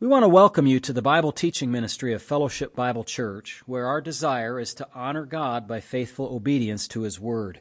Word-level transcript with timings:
We 0.00 0.08
want 0.08 0.22
to 0.22 0.28
welcome 0.30 0.66
you 0.66 0.80
to 0.80 0.94
the 0.94 1.02
Bible 1.02 1.30
teaching 1.30 1.70
ministry 1.70 2.14
of 2.14 2.22
Fellowship 2.22 2.74
Bible 2.74 3.04
Church, 3.04 3.62
where 3.66 3.86
our 3.86 4.00
desire 4.00 4.58
is 4.58 4.72
to 4.72 4.88
honor 4.94 5.26
God 5.26 5.68
by 5.68 5.80
faithful 5.80 6.34
obedience 6.34 6.88
to 6.88 7.02
His 7.02 7.20
Word. 7.20 7.60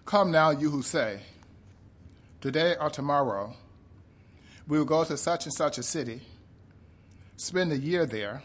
Come 0.06 0.32
now, 0.32 0.52
you 0.52 0.70
who 0.70 0.82
say, 0.82 1.22
Today 2.42 2.76
or 2.80 2.90
tomorrow 2.90 3.54
we 4.70 4.78
will 4.78 4.86
go 4.86 5.04
to 5.04 5.18
such 5.18 5.46
and 5.46 5.54
such 5.54 5.80
a 5.80 5.84
city, 5.84 6.22
spend 7.38 7.72
a 7.72 7.78
year 7.78 8.06
there, 8.06 8.44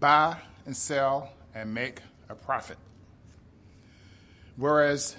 buy 0.00 0.34
and 0.64 0.74
sell 0.74 1.30
and 1.54 1.72
make 1.72 2.00
a 2.30 2.34
profit. 2.34 2.78
Whereas 4.56 5.16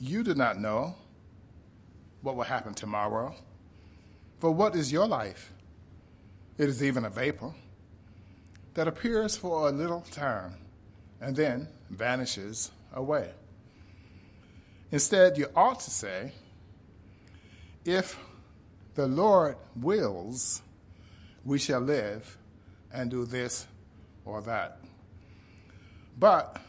you 0.00 0.24
do 0.24 0.34
not 0.34 0.58
know 0.58 0.94
what 2.22 2.36
will 2.36 2.44
happen 2.44 2.72
tomorrow. 2.72 3.34
For 4.38 4.50
what 4.50 4.74
is 4.74 4.90
your 4.90 5.06
life? 5.06 5.52
It 6.56 6.70
is 6.70 6.82
even 6.82 7.04
a 7.04 7.10
vapor 7.10 7.52
that 8.72 8.88
appears 8.88 9.36
for 9.36 9.68
a 9.68 9.72
little 9.72 10.00
time 10.10 10.54
and 11.20 11.36
then 11.36 11.68
vanishes 11.90 12.70
away. 12.94 13.30
Instead, 14.90 15.36
you 15.36 15.48
ought 15.54 15.80
to 15.80 15.90
say, 15.90 16.32
if 17.84 18.18
the 18.94 19.06
Lord 19.06 19.56
wills, 19.76 20.62
we 21.44 21.58
shall 21.58 21.80
live 21.80 22.36
and 22.92 23.10
do 23.10 23.24
this 23.24 23.66
or 24.24 24.42
that. 24.42 24.78
But 26.18 26.60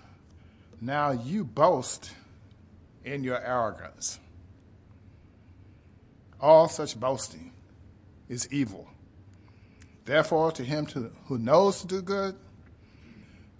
now 0.80 1.12
you 1.12 1.44
boast 1.44 2.12
in 3.04 3.24
your 3.24 3.40
arrogance. 3.40 4.20
All 6.40 6.68
such 6.68 7.00
boasting 7.00 7.52
is 8.30 8.48
evil. 8.52 8.88
Therefore, 10.06 10.52
to 10.54 10.64
him 10.64 10.86
to, 10.88 11.12
who 11.26 11.38
knows 11.38 11.82
to 11.82 11.88
do 11.88 12.02
good 12.02 12.36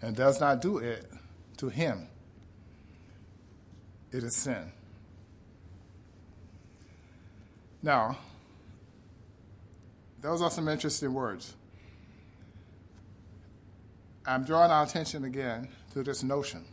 and 0.02 0.16
does 0.16 0.40
not 0.40 0.62
do 0.62 0.80
it, 0.80 1.06
to 1.58 1.70
him 1.70 2.08
it 4.12 4.24
is 4.24 4.36
sin. 4.36 4.72
Now, 7.84 8.18
those 10.22 10.42
are 10.42 10.52
some 10.52 10.68
interesting 10.68 11.14
words. 11.14 11.54
I'm 14.26 14.44
drawing 14.44 14.72
our 14.72 14.84
attention 14.84 15.24
again 15.24 15.70
to 15.94 16.04
this 16.04 16.24
notion 16.24 16.64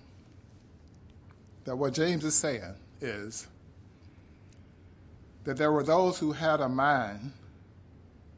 that 1.65 1.77
what 1.77 1.95
James 1.95 2.25
is 2.25 2.35
saying 2.35 2.75
is 3.01 3.47
that 5.45 5.57
there 5.57 5.73
were 5.73 5.83
those 5.83 6.19
who 6.19 6.33
had 6.33 6.61
a 6.61 6.69
mind 6.69 7.33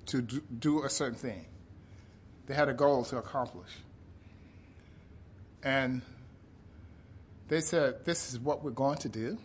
to 0.06 0.22
do 0.22 0.84
a 0.84 0.88
certain 0.88 1.19
thing. 1.19 1.44
They 2.47 2.54
had 2.54 2.69
a 2.69 2.72
goal 2.72 3.04
to 3.04 3.19
accomplish. 3.19 3.71
And 5.62 6.03
they 7.48 7.60
said, 7.60 8.04
This 8.04 8.32
is 8.32 8.38
what 8.38 8.65
we're 8.65 8.71
going 8.71 8.98
to 8.98 9.09
do. 9.09 9.38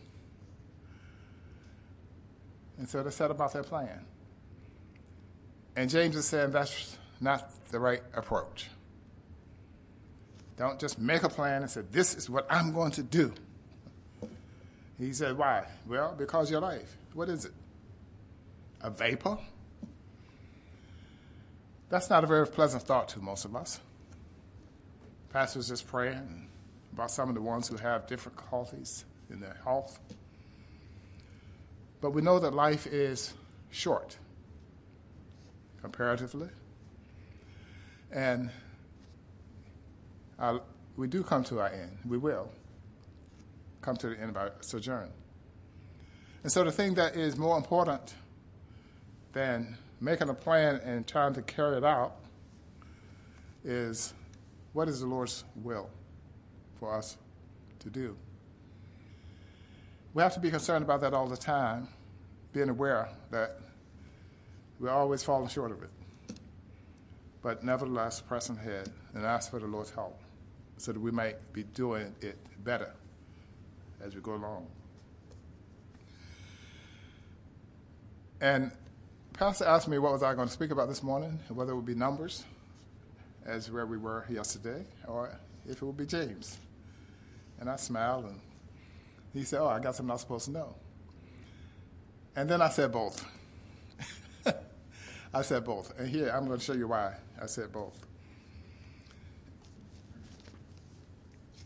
And 2.77 2.87
so 2.87 3.03
they 3.03 3.11
set 3.11 3.31
about 3.31 3.53
their 3.53 3.63
plan. 3.63 4.05
And 5.75 5.89
James 5.89 6.15
is 6.15 6.25
saying 6.25 6.51
that's 6.51 6.97
not 7.19 7.51
the 7.71 7.79
right 7.79 8.01
approach. 8.13 8.69
Don't 10.57 10.79
just 10.79 10.99
make 10.99 11.23
a 11.23 11.29
plan 11.29 11.63
and 11.63 11.69
say, 11.69 11.81
This 11.91 12.15
is 12.15 12.29
what 12.29 12.47
I'm 12.49 12.73
going 12.73 12.91
to 12.91 13.03
do. 13.03 13.33
He 14.97 15.11
said, 15.11 15.37
Why? 15.37 15.65
Well, 15.85 16.15
because 16.17 16.49
your 16.49 16.61
life. 16.61 16.95
What 17.13 17.27
is 17.29 17.45
it? 17.45 17.53
A 18.81 18.89
vapor? 18.89 19.37
That's 21.89 22.09
not 22.09 22.23
a 22.23 22.27
very 22.27 22.47
pleasant 22.47 22.83
thought 22.83 23.09
to 23.09 23.19
most 23.19 23.45
of 23.45 23.55
us. 23.55 23.79
Pastors 25.31 25.67
just 25.67 25.87
praying 25.87 26.47
about 26.93 27.11
some 27.11 27.27
of 27.27 27.35
the 27.35 27.41
ones 27.41 27.67
who 27.67 27.75
have 27.75 28.07
difficulties 28.07 29.03
in 29.29 29.41
their 29.41 29.57
health. 29.63 29.99
But 31.99 32.11
we 32.11 32.21
know 32.21 32.39
that 32.39 32.53
life 32.53 32.87
is 32.87 33.33
short 33.71 34.17
comparatively. 35.85 36.49
And 38.11 38.49
our, 40.39 40.61
we 40.97 41.07
do 41.07 41.21
come 41.21 41.43
to 41.43 41.59
our 41.59 41.67
end. 41.67 41.99
We 42.07 42.17
will 42.17 42.49
come 43.83 43.95
to 43.97 44.09
the 44.09 44.19
end 44.19 44.31
of 44.31 44.37
our 44.37 44.51
sojourn. 44.61 45.11
And 46.41 46.51
so 46.51 46.63
the 46.63 46.71
thing 46.71 46.95
that 46.95 47.15
is 47.15 47.37
more 47.37 47.55
important 47.55 48.15
than 49.33 49.77
making 50.01 50.29
a 50.29 50.33
plan 50.33 50.81
and 50.83 51.05
trying 51.05 51.35
to 51.35 51.43
carry 51.43 51.77
it 51.77 51.83
out 51.83 52.15
is 53.63 54.15
what 54.73 54.89
is 54.89 55.01
the 55.01 55.05
Lord's 55.05 55.43
will 55.55 55.91
for 56.79 56.95
us 56.95 57.15
to 57.79 57.91
do? 57.91 58.17
We 60.15 60.23
have 60.23 60.33
to 60.33 60.39
be 60.39 60.49
concerned 60.49 60.83
about 60.83 61.01
that 61.01 61.13
all 61.13 61.27
the 61.27 61.37
time, 61.37 61.89
being 62.53 62.69
aware 62.69 63.09
that 63.29 63.59
we're 64.79 64.89
always 64.89 65.23
falling 65.23 65.47
short 65.49 65.71
of 65.71 65.83
it. 65.83 65.89
But 67.41 67.63
nevertheless, 67.63 68.21
pressing 68.21 68.57
ahead 68.57 68.89
and 69.13 69.25
ask 69.25 69.51
for 69.51 69.59
the 69.59 69.67
Lord's 69.67 69.91
help 69.91 70.19
so 70.77 70.91
that 70.91 70.99
we 70.99 71.11
might 71.11 71.53
be 71.53 71.63
doing 71.63 72.13
it 72.21 72.37
better 72.63 72.91
as 74.01 74.15
we 74.15 74.21
go 74.21 74.33
along. 74.33 74.67
And 78.41 78.71
Pastor 79.33 79.65
asked 79.65 79.87
me 79.87 79.97
what 79.97 80.11
was 80.11 80.23
I 80.23 80.33
going 80.33 80.47
to 80.47 80.53
speak 80.53 80.71
about 80.71 80.87
this 80.87 81.03
morning, 81.03 81.39
whether 81.49 81.71
it 81.71 81.75
would 81.75 81.85
be 81.85 81.95
numbers, 81.95 82.43
as 83.45 83.71
where 83.71 83.85
we 83.85 83.97
were 83.97 84.25
yesterday, 84.29 84.85
or 85.07 85.37
if 85.67 85.81
it 85.81 85.85
would 85.85 85.97
be 85.97 86.05
James. 86.05 86.57
And 87.59 87.69
I 87.69 87.75
smiled, 87.77 88.25
and 88.25 88.39
he 89.33 89.43
said, 89.43 89.61
"Oh, 89.61 89.67
I 89.67 89.79
got 89.79 89.95
something 89.95 90.11
I'm 90.11 90.17
supposed 90.17 90.45
to 90.45 90.51
know." 90.51 90.75
And 92.35 92.49
then 92.49 92.61
I 92.61 92.69
said 92.69 92.91
both. 92.91 93.25
I 95.35 95.41
said 95.41 95.65
both. 95.65 95.99
And 95.99 96.07
here, 96.07 96.29
I'm 96.33 96.47
going 96.47 96.57
to 96.57 96.63
show 96.63 96.71
you 96.71 96.87
why 96.87 97.13
I 97.41 97.45
said 97.47 97.73
both. 97.73 97.99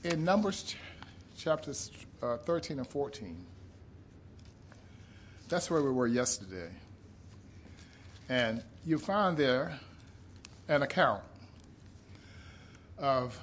In 0.04 0.25
Numbers 0.25 0.63
ch- 0.63 0.77
chapters 1.38 1.92
uh, 2.24 2.38
13 2.38 2.80
and 2.80 2.88
14, 2.88 3.45
that's 5.48 5.69
where 5.69 5.83
we 5.83 5.92
were 5.92 6.07
yesterday. 6.07 6.71
And 8.27 8.63
you 8.88 8.98
find 8.98 9.38
there 9.38 9.80
an 10.68 10.81
account 10.81 11.21
of 12.98 13.39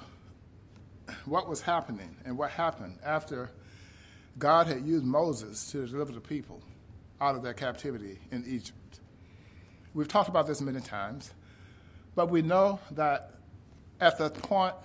what 1.23 1.47
was 1.47 1.61
happening 1.61 2.13
and 2.25 2.37
what 2.37 2.51
happened 2.51 2.99
after 3.01 3.49
God 4.37 4.67
had 4.67 4.85
used 4.85 5.05
Moses 5.05 5.71
to 5.71 5.87
deliver 5.87 6.11
the 6.11 6.19
people 6.19 6.61
out 7.21 7.35
of 7.35 7.43
their 7.43 7.53
captivity 7.53 8.19
in 8.29 8.43
Egypt. 8.45 8.76
We've 9.97 10.07
talked 10.07 10.29
about 10.29 10.45
this 10.45 10.61
many 10.61 10.79
times, 10.79 11.33
but 12.13 12.29
we 12.29 12.43
know 12.43 12.79
that 12.91 13.31
at 13.99 14.19
the 14.19 14.29
point 14.29 14.75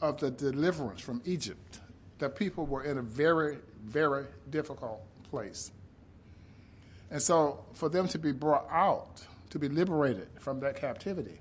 of 0.00 0.18
the 0.18 0.28
deliverance 0.28 1.00
from 1.00 1.22
Egypt, 1.24 1.78
the 2.18 2.28
people 2.28 2.66
were 2.66 2.82
in 2.82 2.98
a 2.98 3.02
very, 3.02 3.58
very 3.84 4.26
difficult 4.50 5.00
place. 5.30 5.70
And 7.12 7.22
so 7.22 7.64
for 7.74 7.88
them 7.88 8.08
to 8.08 8.18
be 8.18 8.32
brought 8.32 8.66
out, 8.70 9.24
to 9.50 9.58
be 9.60 9.68
liberated 9.68 10.26
from 10.40 10.58
that 10.60 10.74
captivity, 10.74 11.38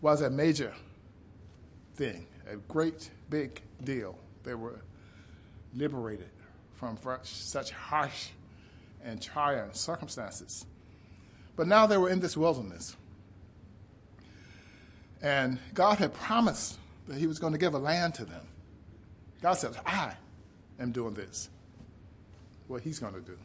was 0.00 0.22
a 0.22 0.30
major 0.30 0.72
thing, 1.94 2.26
a 2.50 2.56
great 2.56 3.10
big 3.28 3.60
deal. 3.84 4.18
They 4.44 4.54
were 4.54 4.80
liberated 5.74 6.30
from 6.72 6.96
such 7.22 7.70
harsh 7.70 8.28
and 9.04 9.20
trying 9.20 9.74
circumstances. 9.74 10.64
But 11.58 11.66
now 11.66 11.86
they 11.86 11.96
were 11.96 12.08
in 12.08 12.20
this 12.20 12.36
wilderness. 12.36 12.96
And 15.20 15.58
God 15.74 15.98
had 15.98 16.14
promised 16.14 16.78
that 17.08 17.18
He 17.18 17.26
was 17.26 17.40
going 17.40 17.52
to 17.52 17.58
give 17.58 17.74
a 17.74 17.78
land 17.78 18.14
to 18.14 18.24
them. 18.24 18.46
God 19.42 19.54
said, 19.54 19.72
I 19.84 20.12
am 20.78 20.92
doing 20.92 21.14
this. 21.14 21.50
What 22.68 22.82
He's 22.82 23.00
going 23.00 23.14
to 23.14 23.20
do. 23.20 23.36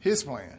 His 0.00 0.24
plan. 0.24 0.58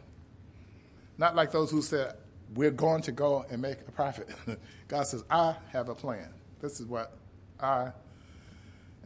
Not 1.18 1.36
like 1.36 1.52
those 1.52 1.70
who 1.70 1.82
said, 1.82 2.16
We're 2.54 2.70
going 2.70 3.02
to 3.02 3.12
go 3.12 3.44
and 3.50 3.60
make 3.60 3.80
a 3.86 3.92
profit. 3.92 4.30
God 4.88 5.06
says, 5.06 5.24
I 5.28 5.56
have 5.72 5.90
a 5.90 5.94
plan. 5.94 6.30
This 6.62 6.80
is 6.80 6.86
what 6.86 7.18
I 7.60 7.92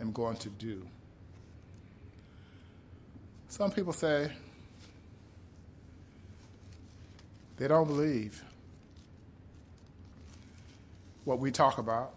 am 0.01 0.13
going 0.13 0.37
to 0.37 0.51
do. 0.51 0.87
Some 3.49 3.73
people 3.73 3.93
say 3.93 4.31
they 7.59 7.67
don't 7.67 7.87
believe 7.87 8.43
what 11.25 11.41
we 11.41 11.51
talk 11.51 11.79
about 11.79 12.15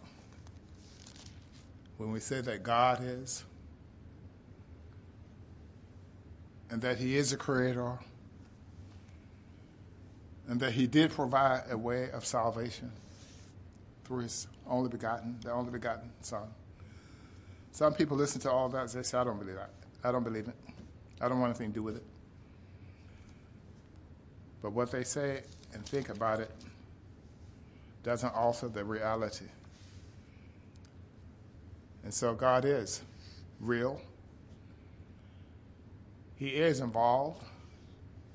when 1.97 2.11
we 2.11 2.19
say 2.19 2.41
that 2.41 2.63
God 2.63 2.99
is 3.03 3.43
and 6.69 6.81
that 6.81 6.97
He 6.97 7.17
is 7.17 7.33
a 7.33 7.37
creator 7.37 7.99
and 10.47 10.59
that 10.59 10.73
He 10.73 10.87
did 10.87 11.11
provide 11.11 11.63
a 11.69 11.77
way 11.77 12.09
of 12.11 12.25
salvation 12.25 12.91
through 14.05 14.19
His 14.23 14.47
only 14.67 14.89
begotten, 14.89 15.37
the 15.43 15.51
only 15.51 15.71
begotten 15.71 16.11
Son. 16.21 16.47
Some 17.71 17.93
people 17.93 18.15
listen 18.15 18.39
to 18.41 18.51
all 18.51 18.69
that 18.69 18.81
and 18.81 18.89
they 18.89 19.03
say, 19.03 19.17
I 19.17 19.23
don't 19.23 19.39
believe 19.39 19.55
that. 19.55 19.71
I 20.03 20.11
don't 20.11 20.23
believe 20.23 20.47
it. 20.47 20.55
I 21.19 21.27
don't 21.27 21.39
want 21.39 21.49
anything 21.49 21.69
to 21.69 21.73
do 21.73 21.83
with 21.83 21.97
it. 21.97 22.03
But 24.61 24.73
what 24.73 24.91
they 24.91 25.03
say 25.03 25.41
and 25.73 25.85
think 25.85 26.09
about 26.09 26.39
it 26.39 26.51
doesn't 28.03 28.33
alter 28.33 28.67
the 28.67 28.83
reality. 28.83 29.45
And 32.03 32.13
so 32.13 32.33
God 32.33 32.65
is 32.65 33.01
real. 33.59 34.01
He 36.35 36.49
is 36.49 36.79
involved 36.79 37.43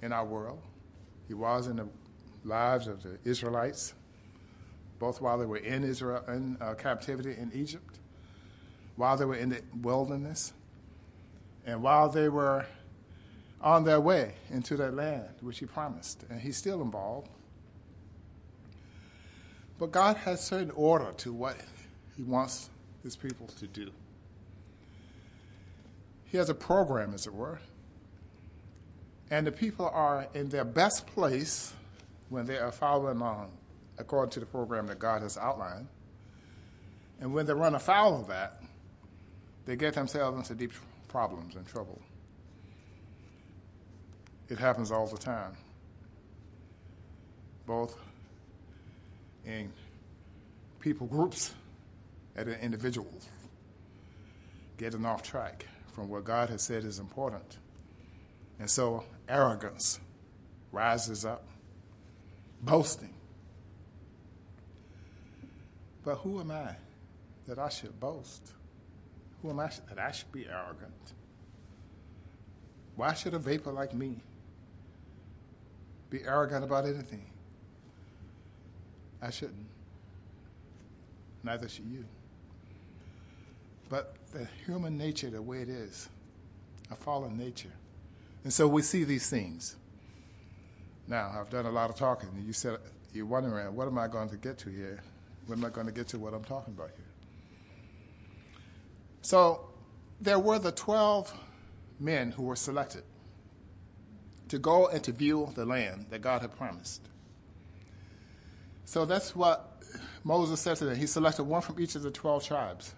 in 0.03 0.13
our 0.13 0.25
world. 0.25 0.61
He 1.27 1.35
was 1.35 1.67
in 1.67 1.77
the 1.77 1.89
lives 2.45 2.87
of 2.87 3.03
the 3.03 3.19
Israelites, 3.25 3.95
both 4.99 5.21
while 5.21 5.39
they 5.39 5.47
were 5.47 5.57
in 5.57 5.83
Israel 5.83 6.23
in 6.29 6.57
uh, 6.61 6.75
captivity 6.75 7.35
in 7.37 7.51
Egypt, 7.53 7.99
while 8.95 9.17
they 9.17 9.25
were 9.25 9.35
in 9.35 9.49
the 9.49 9.61
wilderness, 9.83 10.53
and 11.67 11.83
while 11.83 12.09
they 12.09 12.29
were 12.29 12.65
on 13.61 13.85
their 13.85 14.01
way 14.01 14.35
into 14.51 14.77
that 14.77 14.95
land 14.95 15.29
which 15.41 15.59
he 15.59 15.67
promised. 15.67 16.25
And 16.31 16.41
he's 16.41 16.57
still 16.57 16.83
involved. 16.83 17.29
But 19.79 19.93
God 19.93 20.17
has 20.19 20.43
certain 20.43 20.71
order 20.71 21.13
to 21.19 21.33
what 21.33 21.57
he 22.17 22.23
wants 22.23 22.71
his 23.03 23.17
people 23.17 23.47
to 23.59 23.67
do. 23.67 23.91
He 26.25 26.39
has 26.39 26.49
a 26.49 26.55
program, 26.55 27.15
as 27.15 27.27
it 27.27 27.35
were. 27.35 27.59
And 29.31 29.47
the 29.47 29.53
people 29.53 29.89
are 29.93 30.29
in 30.35 30.49
their 30.49 30.65
best 30.65 31.07
place 31.07 31.73
when 32.29 32.47
they 32.47 32.59
are 32.59 32.73
following 32.73 33.23
on 33.23 33.49
according 33.99 34.31
to 34.31 34.41
the 34.41 34.47
program 34.47 34.87
that 34.87 34.99
God 34.99 35.23
has 35.23 35.37
outlined. 35.37 35.89
And 37.21 37.33
when 37.33 37.47
they 37.47 37.55
run 37.55 37.75
afoul 37.75 38.21
of 38.21 38.29
that, 38.29 38.63
they 39.65 39.77
get 39.77 39.95
themselves 39.95 40.37
into 40.37 40.55
deep 40.55 40.73
problems 41.09 41.57
and 41.57 41.67
trouble. 41.67 42.01
It 44.49 44.59
happens 44.59 44.93
all 44.93 45.07
the 45.07 45.19
time, 45.19 45.53
both 47.67 47.99
in 49.45 49.73
people 50.81 51.07
groups 51.07 51.55
and 52.37 52.49
in 52.49 52.61
individuals 52.61 53.29
getting 54.77 55.05
off 55.05 55.23
track 55.23 55.67
from 55.95 56.09
what 56.09 56.25
God 56.25 56.51
has 56.51 56.63
said 56.63 56.85
is 56.85 56.99
important. 56.99 57.59
And 58.59 58.71
so 58.71 59.05
arrogance 59.29 59.99
rises 60.71 61.25
up, 61.25 61.45
boasting. 62.63 63.15
But 66.05 66.17
who 66.17 66.41
am 66.41 66.51
I 66.51 66.77
that 67.49 67.59
I 67.59 67.69
should 67.69 67.99
boast? 67.99 68.53
Who 69.43 69.51
am 69.51 69.59
I 69.59 69.71
that 69.89 69.99
I 69.99 70.13
should 70.13 70.31
be 70.31 70.47
arrogant? 70.47 70.93
Why 72.95 73.13
should 73.15 73.35
a 73.35 73.39
vapor 73.39 73.73
like 73.73 73.93
me 73.93 74.21
be 76.11 76.23
arrogant 76.25 76.65
about 76.65 76.85
anything? 76.85 77.27
I 79.21 79.31
shouldn't. 79.31 79.67
Neither 81.43 81.69
should 81.69 81.87
you. 81.87 82.05
But 83.89 84.17
the 84.33 84.49
human 84.65 84.99
nature, 84.99 85.31
the 85.31 85.41
way 85.41 85.59
it 85.59 85.69
is, 85.69 86.09
a 86.91 86.97
fallen 86.97 87.37
nature. 87.37 87.73
And 88.45 88.53
so 88.53 88.67
we 88.67 88.83
see 88.83 89.05
these 89.05 89.29
things. 89.31 89.77
Now, 91.09 91.33
I've 91.39 91.51
done 91.51 91.67
a 91.67 91.71
lot 91.71 91.91
of 91.91 91.97
talking. 91.97 92.29
You 92.45 92.53
said 92.53 92.79
you're 93.13 93.27
wondering, 93.27 93.75
what 93.75 93.87
am 93.87 93.99
I 93.99 94.09
going 94.09 94.29
to 94.31 94.37
get 94.37 94.59
to 94.59 94.71
here? 94.71 95.01
When 95.47 95.59
am 95.59 95.65
I 95.65 95.71
going 95.71 95.87
to 95.87 95.93
get 95.93 96.09
to 96.09 96.19
what 96.19 96.35
I'm 96.35 96.45
talking 96.45 96.75
about 96.75 96.91
here? 96.91 97.07
So 99.23 99.69
there 100.21 100.39
were 100.39 100.59
the 100.59 100.73
12 100.73 101.33
men 102.01 102.33
who 102.33 102.43
were 102.43 102.57
selected 102.57 103.05
to 104.49 104.59
go 104.59 104.87
and 104.89 105.03
to 105.05 105.13
view 105.13 105.53
the 105.55 105.67
land 105.67 106.07
that 106.11 106.23
God 106.23 106.43
had 106.43 106.57
promised. 106.57 107.03
So 108.85 109.05
that's 109.05 109.35
what 109.35 109.83
Moses 110.23 110.61
said 110.61 110.77
to 110.79 110.85
them. 110.85 110.97
He 110.97 111.07
selected 111.07 111.45
one 111.45 111.63
from 111.63 111.81
each 111.81 111.95
of 111.97 112.03
the 112.03 112.11
12 112.11 112.45
tribes. 112.45 112.95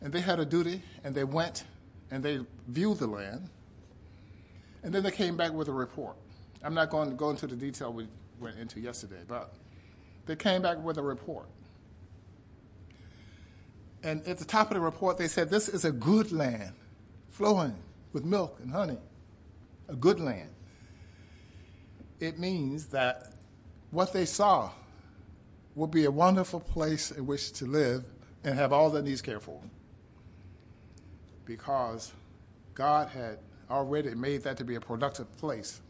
And 0.00 0.12
they 0.12 0.20
had 0.20 0.40
a 0.40 0.44
duty, 0.44 0.82
and 1.04 1.14
they 1.14 1.24
went 1.24 1.64
and 2.10 2.22
they 2.22 2.40
viewed 2.66 2.98
the 2.98 3.06
land. 3.06 3.48
And 4.82 4.94
then 4.94 5.02
they 5.02 5.10
came 5.10 5.36
back 5.36 5.52
with 5.52 5.68
a 5.68 5.72
report. 5.72 6.16
I'm 6.62 6.74
not 6.74 6.90
going 6.90 7.10
to 7.10 7.14
go 7.14 7.30
into 7.30 7.46
the 7.46 7.56
detail 7.56 7.92
we 7.92 8.08
went 8.40 8.58
into 8.58 8.80
yesterday, 8.80 9.22
but 9.26 9.52
they 10.26 10.36
came 10.36 10.62
back 10.62 10.82
with 10.82 10.98
a 10.98 11.02
report. 11.02 11.46
And 14.02 14.26
at 14.26 14.38
the 14.38 14.44
top 14.44 14.70
of 14.70 14.74
the 14.74 14.80
report, 14.80 15.18
they 15.18 15.28
said, 15.28 15.50
This 15.50 15.68
is 15.68 15.84
a 15.84 15.92
good 15.92 16.32
land, 16.32 16.72
flowing 17.30 17.74
with 18.12 18.24
milk 18.24 18.58
and 18.62 18.70
honey 18.70 18.98
a 19.88 19.96
good 19.96 20.20
land. 20.20 20.50
It 22.20 22.38
means 22.38 22.86
that 22.86 23.32
what 23.90 24.12
they 24.12 24.24
saw 24.24 24.70
will 25.74 25.86
be 25.86 26.04
a 26.04 26.10
wonderful 26.10 26.60
place 26.60 27.10
in 27.10 27.26
which 27.26 27.52
to 27.52 27.66
live 27.66 28.04
and 28.44 28.58
have 28.58 28.72
all 28.72 28.90
their 28.90 29.02
needs 29.02 29.22
cared 29.22 29.42
for. 29.42 29.60
Because 31.44 32.12
God 32.74 33.08
had 33.08 33.38
already 33.70 34.14
made 34.14 34.42
that 34.42 34.56
to 34.58 34.64
be 34.64 34.74
a 34.74 34.80
productive 34.80 35.34
place. 35.38 35.80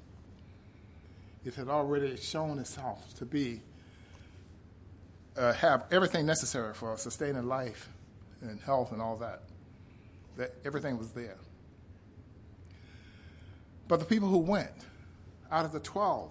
It 1.44 1.54
had 1.54 1.68
already 1.68 2.16
shown 2.16 2.58
itself 2.58 3.14
to 3.14 3.24
be 3.24 3.62
uh, 5.36 5.52
have 5.52 5.84
everything 5.92 6.26
necessary 6.26 6.74
for 6.74 6.96
sustaining 6.96 7.46
life 7.46 7.88
and 8.42 8.60
health 8.60 8.92
and 8.92 9.00
all 9.00 9.16
that. 9.16 9.42
That 10.36 10.54
everything 10.64 10.98
was 10.98 11.12
there. 11.12 11.36
But 13.88 14.00
the 14.00 14.04
people 14.04 14.28
who 14.28 14.38
went, 14.38 14.70
out 15.50 15.64
of 15.64 15.72
the 15.72 15.80
12, 15.80 16.30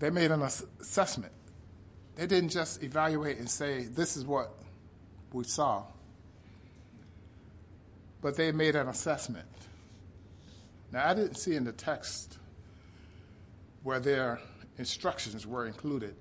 they 0.00 0.10
made 0.10 0.32
an 0.32 0.42
assessment. 0.42 1.32
They 2.16 2.26
didn't 2.26 2.50
just 2.50 2.82
evaluate 2.82 3.38
and 3.38 3.48
say, 3.48 3.84
this 3.84 4.16
is 4.16 4.24
what 4.24 4.52
we 5.32 5.44
saw, 5.44 5.84
but 8.20 8.36
they 8.36 8.52
made 8.52 8.74
an 8.76 8.88
assessment. 8.88 9.46
Now, 10.92 11.08
I 11.08 11.14
didn't 11.14 11.36
see 11.36 11.54
in 11.56 11.64
the 11.64 11.72
text 11.72 12.38
where 13.82 14.00
their 14.00 14.40
instructions 14.78 15.46
were 15.46 15.66
included, 15.66 16.14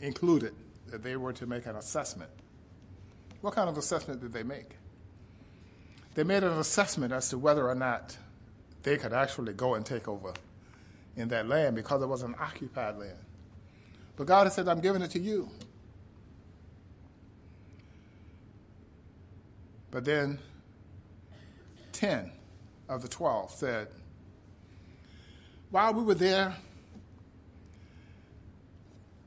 included 0.00 0.54
that 0.88 1.02
they 1.02 1.16
were 1.16 1.32
to 1.34 1.46
make 1.46 1.66
an 1.66 1.76
assessment. 1.76 2.30
What 3.40 3.54
kind 3.54 3.68
of 3.68 3.76
assessment 3.76 4.20
did 4.20 4.32
they 4.32 4.42
make? 4.42 4.76
They 6.14 6.24
made 6.24 6.44
an 6.44 6.58
assessment 6.58 7.12
as 7.12 7.28
to 7.30 7.38
whether 7.38 7.68
or 7.68 7.74
not 7.74 8.16
they 8.82 8.96
could 8.96 9.12
actually 9.12 9.52
go 9.52 9.74
and 9.74 9.84
take 9.84 10.06
over 10.08 10.32
in 11.16 11.28
that 11.28 11.48
land 11.48 11.76
because 11.76 12.02
it 12.02 12.06
was 12.06 12.22
an 12.22 12.34
occupied 12.38 12.98
land. 12.98 13.18
But 14.16 14.26
God 14.26 14.44
has 14.44 14.54
said, 14.54 14.68
I'm 14.68 14.80
giving 14.80 15.02
it 15.02 15.10
to 15.12 15.18
you. 15.18 15.48
But 19.90 20.04
then 20.04 20.38
10 21.92 22.30
of 22.88 23.02
the 23.02 23.08
12 23.08 23.50
said, 23.50 23.88
While 25.70 25.94
we 25.94 26.02
were 26.02 26.14
there, 26.14 26.54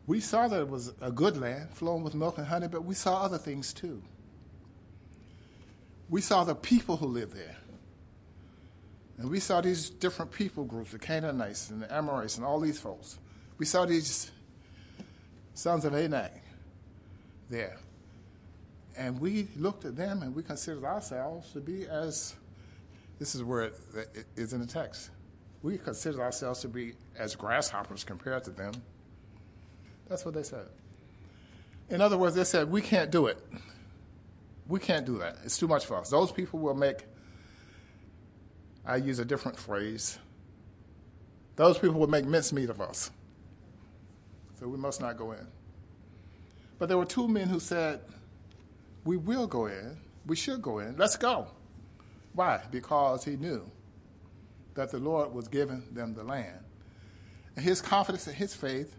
we 0.05 0.21
saw 0.21 0.47
that 0.47 0.61
it 0.61 0.69
was 0.69 0.93
a 1.01 1.11
good 1.11 1.37
land 1.37 1.69
flowing 1.71 2.03
with 2.03 2.15
milk 2.15 2.37
and 2.37 2.47
honey, 2.47 2.67
but 2.67 2.85
we 2.85 2.95
saw 2.95 3.23
other 3.23 3.37
things 3.37 3.73
too. 3.73 4.01
We 6.09 6.21
saw 6.21 6.43
the 6.43 6.55
people 6.55 6.97
who 6.97 7.07
lived 7.07 7.35
there. 7.35 7.55
And 9.17 9.29
we 9.29 9.39
saw 9.39 9.61
these 9.61 9.89
different 9.89 10.31
people 10.31 10.63
groups, 10.63 10.91
the 10.91 10.99
Canaanites 10.99 11.69
and 11.69 11.81
the 11.81 11.93
Amorites 11.93 12.37
and 12.37 12.45
all 12.45 12.59
these 12.59 12.79
folks. 12.79 13.17
We 13.57 13.65
saw 13.65 13.85
these 13.85 14.31
sons 15.55 15.85
of 15.85 15.95
Anak 15.95 16.33
there. 17.49 17.77
And 18.95 19.19
we 19.19 19.47
looked 19.57 19.85
at 19.85 19.95
them 19.95 20.21
and 20.21 20.35
we 20.35 20.43
considered 20.43 20.83
ourselves 20.83 21.51
to 21.53 21.59
be 21.59 21.87
as, 21.87 22.35
this 23.19 23.35
is 23.35 23.43
where 23.43 23.65
it, 23.65 23.75
it 24.13 24.25
is 24.35 24.53
in 24.53 24.59
the 24.59 24.67
text. 24.67 25.09
We 25.63 25.77
considered 25.79 26.21
ourselves 26.21 26.61
to 26.61 26.67
be 26.67 26.93
as 27.17 27.35
grasshoppers 27.35 28.03
compared 28.03 28.43
to 28.45 28.51
them. 28.51 28.73
That's 30.07 30.23
what 30.25 30.35
they 30.35 30.43
said. 30.43 30.67
In 31.89 32.01
other 32.01 32.17
words, 32.17 32.35
they 32.35 32.43
said, 32.43 32.69
we 32.69 32.81
can't 32.81 33.09
do 33.09 33.27
it. 33.27 33.43
We 34.67 34.79
can't 34.79 35.05
do 35.05 35.17
that. 35.19 35.37
It's 35.43 35.57
too 35.57 35.67
much 35.67 35.85
for 35.85 35.97
us. 35.97 36.09
Those 36.09 36.31
people 36.31 36.59
will 36.59 36.75
make, 36.75 37.05
I 38.85 38.97
use 38.97 39.19
a 39.19 39.25
different 39.25 39.57
phrase, 39.57 40.19
those 41.55 41.77
people 41.77 41.99
will 41.99 42.07
make 42.07 42.25
mincemeat 42.25 42.69
of 42.69 42.81
us. 42.81 43.09
So 44.59 44.67
we 44.67 44.77
must 44.77 45.01
not 45.01 45.17
go 45.17 45.31
in. 45.31 45.47
But 46.79 46.89
there 46.89 46.97
were 46.97 47.05
two 47.05 47.27
men 47.27 47.47
who 47.47 47.59
said, 47.59 48.01
we 49.05 49.17
will 49.17 49.47
go 49.47 49.67
in. 49.67 49.97
We 50.25 50.35
should 50.35 50.61
go 50.61 50.79
in. 50.79 50.97
Let's 50.97 51.15
go. 51.15 51.47
Why? 52.33 52.61
Because 52.69 53.23
he 53.23 53.37
knew 53.37 53.69
that 54.75 54.91
the 54.91 54.99
Lord 54.99 55.33
was 55.33 55.47
giving 55.47 55.83
them 55.91 56.13
the 56.13 56.23
land. 56.23 56.59
And 57.55 57.65
his 57.65 57.81
confidence 57.81 58.27
and 58.27 58.35
his 58.35 58.53
faith, 58.53 58.95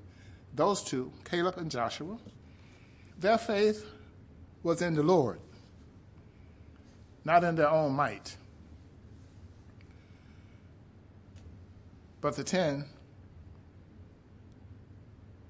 those 0.54 0.82
two, 0.82 1.12
Caleb 1.24 1.58
and 1.58 1.70
Joshua, 1.70 2.18
their 3.18 3.38
faith 3.38 3.84
was 4.62 4.82
in 4.82 4.94
the 4.94 5.02
Lord, 5.02 5.38
not 7.28 7.44
in 7.44 7.54
their 7.56 7.68
own 7.68 7.92
might. 7.92 8.34
But 12.22 12.34
the 12.36 12.42
ten 12.42 12.86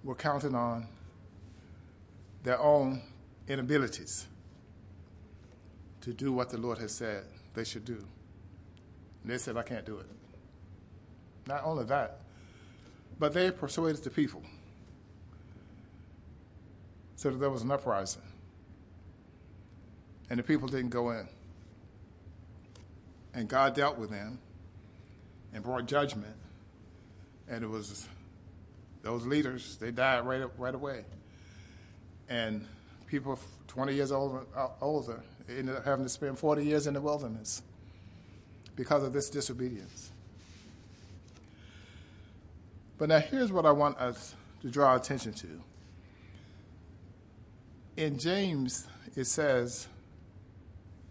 were 0.02 0.16
counting 0.16 0.56
on 0.56 0.88
their 2.42 2.58
own 2.58 3.00
inabilities 3.46 4.26
to 6.00 6.12
do 6.12 6.32
what 6.32 6.50
the 6.50 6.58
Lord 6.58 6.78
has 6.78 6.92
said 6.92 7.22
they 7.54 7.62
should 7.62 7.84
do. 7.84 8.04
And 9.22 9.30
they 9.30 9.38
said, 9.38 9.56
I 9.56 9.62
can't 9.62 9.86
do 9.86 9.98
it. 9.98 10.06
Not 11.46 11.62
only 11.62 11.84
that, 11.84 12.22
but 13.20 13.32
they 13.32 13.52
persuaded 13.52 14.02
the 14.02 14.10
people 14.10 14.42
so 17.14 17.30
that 17.30 17.38
there 17.38 17.50
was 17.50 17.62
an 17.62 17.70
uprising. 17.70 18.22
And 20.28 20.40
the 20.40 20.42
people 20.42 20.66
didn't 20.66 20.90
go 20.90 21.10
in. 21.10 21.28
And 23.38 23.48
God 23.48 23.72
dealt 23.76 23.98
with 23.98 24.10
them 24.10 24.40
and 25.54 25.62
brought 25.62 25.86
judgment. 25.86 26.34
And 27.48 27.62
it 27.62 27.68
was 27.68 28.08
those 29.02 29.24
leaders, 29.26 29.76
they 29.76 29.92
died 29.92 30.26
right, 30.26 30.42
right 30.58 30.74
away. 30.74 31.04
And 32.28 32.66
people 33.06 33.38
20 33.68 33.94
years 33.94 34.10
older, 34.10 34.40
uh, 34.56 34.70
older 34.80 35.22
ended 35.48 35.76
up 35.76 35.84
having 35.84 36.04
to 36.04 36.08
spend 36.08 36.36
40 36.36 36.64
years 36.64 36.88
in 36.88 36.94
the 36.94 37.00
wilderness 37.00 37.62
because 38.74 39.04
of 39.04 39.12
this 39.12 39.30
disobedience. 39.30 40.10
But 42.98 43.08
now 43.08 43.20
here's 43.20 43.52
what 43.52 43.66
I 43.66 43.70
want 43.70 43.98
us 43.98 44.34
to 44.62 44.68
draw 44.68 44.96
attention 44.96 45.32
to. 45.34 45.46
In 47.96 48.18
James, 48.18 48.88
it 49.14 49.26
says 49.26 49.86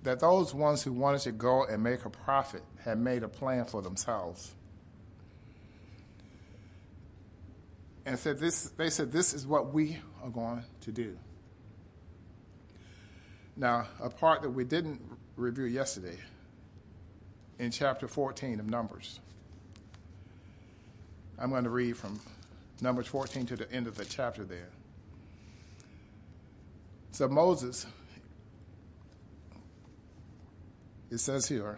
that 0.07 0.21
those 0.21 0.53
ones 0.53 0.83
who 0.83 0.93
wanted 0.93 1.19
to 1.19 1.33
go 1.33 1.65
and 1.65 1.83
make 1.83 2.05
a 2.05 2.09
profit 2.09 2.63
had 2.85 2.97
made 2.97 3.23
a 3.23 3.27
plan 3.27 3.65
for 3.65 3.81
themselves. 3.81 4.53
And 8.05 8.17
said 8.17 8.39
this, 8.39 8.69
they 8.77 8.89
said, 8.89 9.11
This 9.11 9.33
is 9.33 9.45
what 9.45 9.73
we 9.73 9.97
are 10.23 10.29
going 10.29 10.63
to 10.79 10.93
do. 10.93 11.17
Now, 13.57 13.87
a 13.99 14.09
part 14.09 14.43
that 14.43 14.51
we 14.51 14.63
didn't 14.63 15.01
review 15.35 15.65
yesterday 15.65 16.17
in 17.59 17.69
chapter 17.69 18.07
14 18.07 18.61
of 18.61 18.69
Numbers. 18.69 19.19
I'm 21.37 21.49
going 21.49 21.65
to 21.65 21.69
read 21.69 21.97
from 21.97 22.21
Numbers 22.79 23.07
14 23.07 23.45
to 23.47 23.57
the 23.57 23.69
end 23.73 23.87
of 23.87 23.97
the 23.97 24.05
chapter 24.05 24.45
there. 24.45 24.69
So 27.11 27.27
Moses, 27.27 27.85
it 31.09 31.19
says 31.19 31.47
here, 31.47 31.77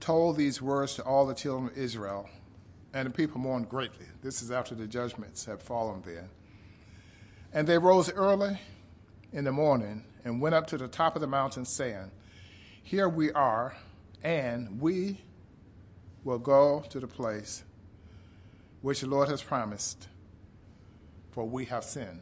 told 0.00 0.36
these 0.36 0.60
words 0.60 0.94
to 0.96 1.02
all 1.02 1.26
the 1.26 1.34
children 1.34 1.70
of 1.70 1.78
Israel, 1.78 2.28
and 2.92 3.06
the 3.06 3.10
people 3.10 3.40
mourned 3.40 3.68
greatly. 3.68 4.06
This 4.22 4.42
is 4.42 4.50
after 4.50 4.74
the 4.74 4.86
judgments 4.86 5.44
had 5.46 5.62
fallen 5.62 6.02
there. 6.04 6.28
And 7.52 7.66
they 7.66 7.78
rose 7.78 8.12
early 8.12 8.58
in 9.32 9.44
the 9.44 9.52
morning 9.52 10.04
and 10.24 10.40
went 10.40 10.54
up 10.54 10.66
to 10.68 10.78
the 10.78 10.88
top 10.88 11.14
of 11.14 11.20
the 11.20 11.26
mountain, 11.26 11.64
saying, 11.64 12.10
Here 12.82 13.08
we 13.08 13.32
are, 13.32 13.74
and 14.22 14.80
we 14.80 15.20
will 16.22 16.38
go 16.38 16.84
to 16.90 17.00
the 17.00 17.06
place 17.06 17.62
which 18.82 19.00
the 19.00 19.06
Lord 19.06 19.28
has 19.28 19.42
promised, 19.42 20.08
for 21.30 21.48
we 21.48 21.64
have 21.66 21.84
sinned. 21.84 22.20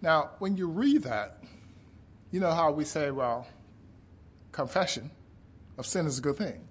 Now, 0.00 0.30
when 0.38 0.56
you 0.56 0.68
read 0.68 1.02
that, 1.02 1.42
you 2.30 2.38
know 2.38 2.52
how 2.52 2.70
we 2.70 2.84
say, 2.84 3.10
well, 3.10 3.46
confession 4.54 5.10
of 5.76 5.84
sin 5.84 6.06
is 6.06 6.18
a 6.18 6.22
good 6.22 6.36
thing. 6.36 6.66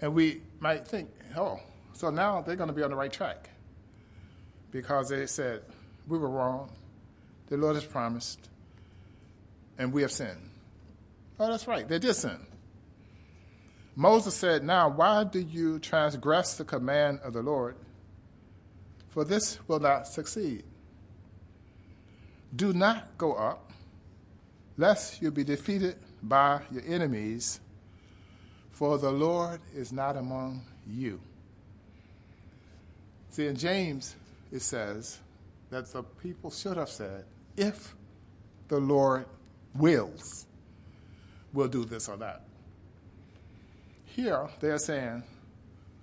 And 0.00 0.14
we 0.14 0.42
might 0.60 0.86
think, 0.86 1.08
oh, 1.36 1.60
so 1.92 2.10
now 2.10 2.42
they're 2.42 2.56
going 2.56 2.68
to 2.68 2.74
be 2.74 2.82
on 2.82 2.90
the 2.90 2.96
right 2.96 3.12
track 3.12 3.48
because 4.72 5.08
they 5.08 5.26
said, 5.26 5.62
we 6.08 6.18
were 6.18 6.28
wrong, 6.28 6.70
the 7.48 7.56
Lord 7.56 7.76
has 7.76 7.84
promised, 7.84 8.48
and 9.78 9.92
we 9.92 10.02
have 10.02 10.10
sinned. 10.10 10.50
Oh, 11.38 11.48
that's 11.50 11.68
right, 11.68 11.88
they 11.88 11.98
did 11.98 12.14
sin. 12.14 12.46
Moses 13.94 14.34
said, 14.34 14.64
Now, 14.64 14.88
why 14.88 15.24
do 15.24 15.38
you 15.38 15.78
transgress 15.78 16.56
the 16.56 16.64
command 16.64 17.20
of 17.22 17.32
the 17.34 17.42
Lord? 17.42 17.76
For 19.10 19.24
this 19.24 19.58
will 19.68 19.80
not 19.80 20.08
succeed. 20.08 20.64
Do 22.56 22.72
not 22.72 23.18
go 23.18 23.34
up, 23.34 23.71
lest 24.82 25.22
you 25.22 25.30
be 25.30 25.44
defeated 25.44 25.94
by 26.24 26.60
your 26.72 26.82
enemies, 26.88 27.60
for 28.72 28.98
the 28.98 29.12
Lord 29.12 29.60
is 29.72 29.92
not 29.92 30.16
among 30.16 30.60
you. 30.88 31.20
See, 33.30 33.46
in 33.46 33.54
James, 33.54 34.16
it 34.50 34.60
says 34.60 35.20
that 35.70 35.86
the 35.92 36.02
people 36.02 36.50
should 36.50 36.76
have 36.76 36.88
said, 36.88 37.24
if 37.56 37.94
the 38.66 38.80
Lord 38.80 39.26
wills, 39.72 40.46
we'll 41.52 41.68
do 41.68 41.84
this 41.84 42.08
or 42.08 42.16
that. 42.16 42.42
Here, 44.04 44.48
they're 44.58 44.78
saying, 44.78 45.22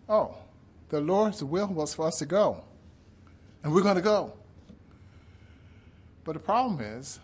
oh, 0.08 0.38
the 0.88 1.02
Lord's 1.02 1.44
will 1.44 1.68
was 1.68 1.94
for 1.94 2.08
us 2.08 2.18
to 2.20 2.26
go, 2.26 2.64
and 3.62 3.74
we're 3.74 3.84
going 3.84 3.98
to 3.98 4.02
go. 4.02 4.32
But 6.24 6.32
the 6.32 6.40
problem 6.40 6.80
is, 6.80 7.20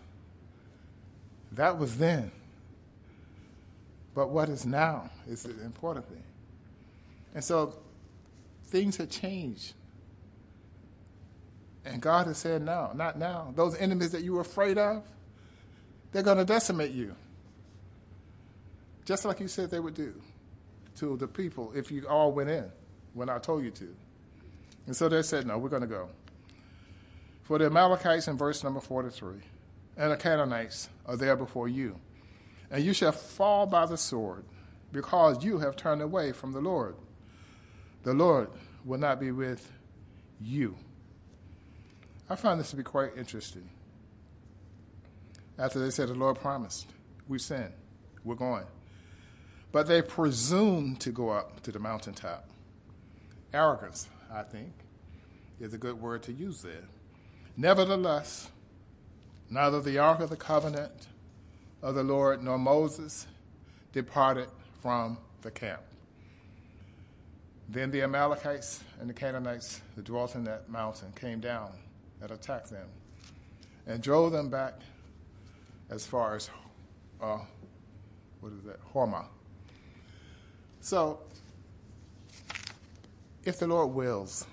that 1.56 1.78
was 1.78 1.98
then. 1.98 2.30
But 4.14 4.30
what 4.30 4.48
is 4.48 4.64
now 4.64 5.10
is 5.28 5.42
the 5.42 5.50
important 5.64 6.08
thing. 6.08 6.22
And 7.34 7.44
so 7.44 7.74
things 8.68 8.96
have 8.96 9.10
changed 9.10 9.74
and 11.86 12.02
God 12.02 12.26
has 12.26 12.38
said, 12.38 12.62
no, 12.62 12.90
not 12.94 13.16
now. 13.16 13.52
Those 13.54 13.76
enemies 13.76 14.10
that 14.10 14.22
you 14.22 14.32
were 14.32 14.40
afraid 14.40 14.76
of, 14.76 15.04
they're 16.10 16.24
going 16.24 16.38
to 16.38 16.44
decimate 16.44 16.90
you. 16.90 17.14
Just 19.04 19.24
like 19.24 19.38
you 19.38 19.46
said 19.46 19.70
they 19.70 19.78
would 19.78 19.94
do 19.94 20.12
to 20.96 21.16
the 21.16 21.28
people 21.28 21.72
if 21.76 21.92
you 21.92 22.04
all 22.08 22.32
went 22.32 22.50
in 22.50 22.64
when 23.14 23.28
I 23.28 23.38
told 23.38 23.62
you 23.62 23.70
to. 23.70 23.94
And 24.86 24.96
so 24.96 25.08
they 25.08 25.22
said, 25.22 25.46
no, 25.46 25.58
we're 25.58 25.68
going 25.68 25.82
to 25.82 25.88
go. 25.88 26.08
For 27.44 27.58
the 27.58 27.66
Amalekites 27.66 28.26
in 28.26 28.36
verse 28.36 28.64
number 28.64 28.80
43 28.80 29.36
and 29.96 30.12
the 30.12 30.16
Canaanites 30.16 30.88
are 31.06 31.16
there 31.16 31.36
before 31.36 31.68
you. 31.68 31.98
And 32.70 32.84
you 32.84 32.92
shall 32.92 33.12
fall 33.12 33.66
by 33.66 33.86
the 33.86 33.96
sword 33.96 34.44
because 34.92 35.44
you 35.44 35.58
have 35.58 35.76
turned 35.76 36.02
away 36.02 36.32
from 36.32 36.52
the 36.52 36.60
Lord 36.60 36.96
the 38.06 38.14
Lord 38.14 38.50
will 38.84 39.00
not 39.00 39.18
be 39.18 39.32
with 39.32 39.72
you. 40.40 40.76
I 42.30 42.36
find 42.36 42.60
this 42.60 42.70
to 42.70 42.76
be 42.76 42.84
quite 42.84 43.16
interesting. 43.16 43.68
After 45.58 45.80
they 45.80 45.90
said, 45.90 46.08
The 46.08 46.14
Lord 46.14 46.38
promised, 46.38 46.86
we 47.26 47.40
sin, 47.40 47.72
we're 48.22 48.36
going. 48.36 48.66
But 49.72 49.88
they 49.88 50.02
presume 50.02 50.94
to 50.98 51.10
go 51.10 51.30
up 51.30 51.64
to 51.64 51.72
the 51.72 51.80
mountaintop. 51.80 52.48
Arrogance, 53.52 54.08
I 54.32 54.44
think, 54.44 54.72
is 55.58 55.74
a 55.74 55.78
good 55.78 56.00
word 56.00 56.22
to 56.24 56.32
use 56.32 56.62
there. 56.62 56.84
Nevertheless, 57.56 58.50
neither 59.50 59.80
the 59.80 59.98
ark 59.98 60.20
of 60.20 60.30
the 60.30 60.36
covenant 60.36 61.08
of 61.82 61.94
the 61.94 62.02
Lord 62.02 62.42
nor 62.42 62.58
Moses 62.58 63.26
departed 63.92 64.48
from 64.82 65.18
the 65.42 65.50
camp. 65.50 65.82
Then 67.68 67.90
the 67.90 68.02
Amalekites 68.02 68.82
and 69.00 69.08
the 69.08 69.14
Canaanites 69.14 69.80
that 69.96 70.04
dwelt 70.04 70.34
in 70.34 70.44
that 70.44 70.68
mountain 70.68 71.12
came 71.18 71.40
down 71.40 71.72
and 72.20 72.30
attacked 72.30 72.70
them 72.70 72.86
and 73.86 74.02
drove 74.02 74.32
them 74.32 74.48
back 74.48 74.74
as 75.90 76.06
far 76.06 76.36
as, 76.36 76.50
uh, 77.20 77.38
what 78.40 78.52
is 78.52 78.62
that, 78.64 78.78
Hormah. 78.92 79.26
So, 80.80 81.20
if 83.44 83.58
the 83.58 83.66
Lord 83.66 83.94
wills, 83.94 84.46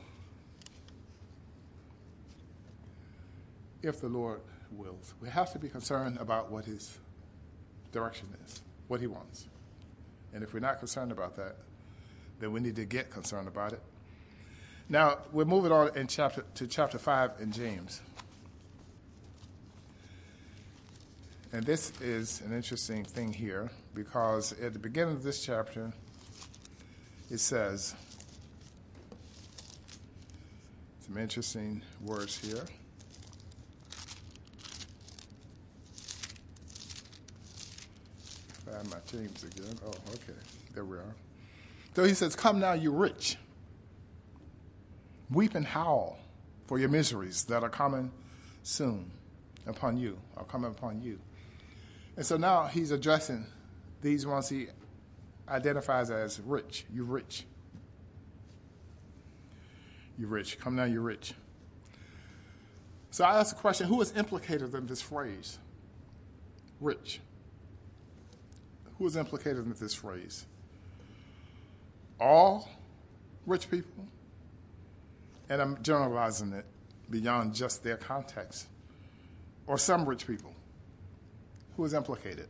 if 3.81 3.99
the 3.99 4.09
Lord 4.09 4.39
wills, 4.73 5.13
we 5.21 5.29
have 5.29 5.51
to 5.53 5.59
be 5.59 5.69
concerned 5.69 6.17
about 6.19 6.51
what 6.51 6.65
His 6.65 6.97
direction 7.91 8.27
is, 8.45 8.61
what 8.87 8.99
He 8.99 9.07
wants. 9.07 9.47
And 10.33 10.43
if 10.43 10.53
we're 10.53 10.59
not 10.59 10.79
concerned 10.79 11.11
about 11.11 11.35
that, 11.35 11.55
then 12.39 12.51
we 12.51 12.59
need 12.59 12.75
to 12.75 12.85
get 12.85 13.09
concerned 13.09 13.47
about 13.47 13.73
it. 13.73 13.81
Now, 14.89 15.19
we're 15.31 15.45
moving 15.45 15.71
on 15.71 15.95
in 15.95 16.07
chapter, 16.07 16.43
to 16.55 16.67
chapter 16.67 16.97
5 16.97 17.31
in 17.39 17.51
James. 17.51 18.01
And 21.53 21.63
this 21.63 21.93
is 22.01 22.41
an 22.41 22.51
interesting 22.51 23.05
thing 23.05 23.31
here 23.31 23.69
because 23.93 24.53
at 24.53 24.73
the 24.73 24.79
beginning 24.79 25.13
of 25.15 25.23
this 25.23 25.45
chapter, 25.45 25.93
it 27.29 27.39
says 27.39 27.95
some 31.05 31.17
interesting 31.17 31.81
words 32.01 32.37
here. 32.37 32.65
My 38.89 38.97
James 39.07 39.43
again. 39.43 39.77
Oh, 39.85 39.89
okay. 39.89 40.37
There 40.73 40.85
we 40.85 40.97
are. 40.97 41.15
So 41.95 42.03
he 42.03 42.13
says, 42.13 42.35
Come 42.35 42.59
now, 42.59 42.73
you 42.73 42.91
rich. 42.91 43.37
Weep 45.29 45.55
and 45.55 45.65
howl 45.65 46.19
for 46.67 46.79
your 46.79 46.89
miseries 46.89 47.45
that 47.45 47.63
are 47.63 47.69
coming 47.69 48.11
soon 48.63 49.11
upon 49.67 49.97
you, 49.97 50.17
are 50.37 50.43
coming 50.45 50.71
upon 50.71 51.01
you. 51.01 51.19
And 52.15 52.25
so 52.25 52.37
now 52.37 52.65
he's 52.65 52.91
addressing 52.91 53.45
these 54.01 54.25
ones 54.25 54.49
he 54.49 54.67
identifies 55.47 56.11
as 56.11 56.39
rich. 56.41 56.85
You 56.93 57.03
rich. 57.03 57.45
You 60.17 60.27
rich. 60.27 60.59
Come 60.59 60.75
now, 60.75 60.83
you 60.83 61.01
rich. 61.01 61.33
So 63.11 63.23
I 63.23 63.39
ask 63.39 63.55
the 63.55 63.61
question 63.61 63.87
who 63.87 64.01
is 64.01 64.15
implicated 64.15 64.73
in 64.73 64.87
this 64.87 65.01
phrase? 65.01 65.57
Rich. 66.79 67.19
Who 68.97 69.07
is 69.07 69.15
implicated 69.15 69.65
in 69.65 69.73
this 69.73 69.93
phrase? 69.93 70.45
All 72.19 72.69
rich 73.45 73.69
people? 73.69 74.07
And 75.49 75.61
I'm 75.61 75.81
generalizing 75.83 76.53
it 76.53 76.65
beyond 77.09 77.53
just 77.53 77.83
their 77.83 77.97
context. 77.97 78.67
Or 79.67 79.77
some 79.77 80.05
rich 80.05 80.27
people? 80.27 80.53
Who 81.75 81.85
is 81.85 81.93
implicated? 81.93 82.47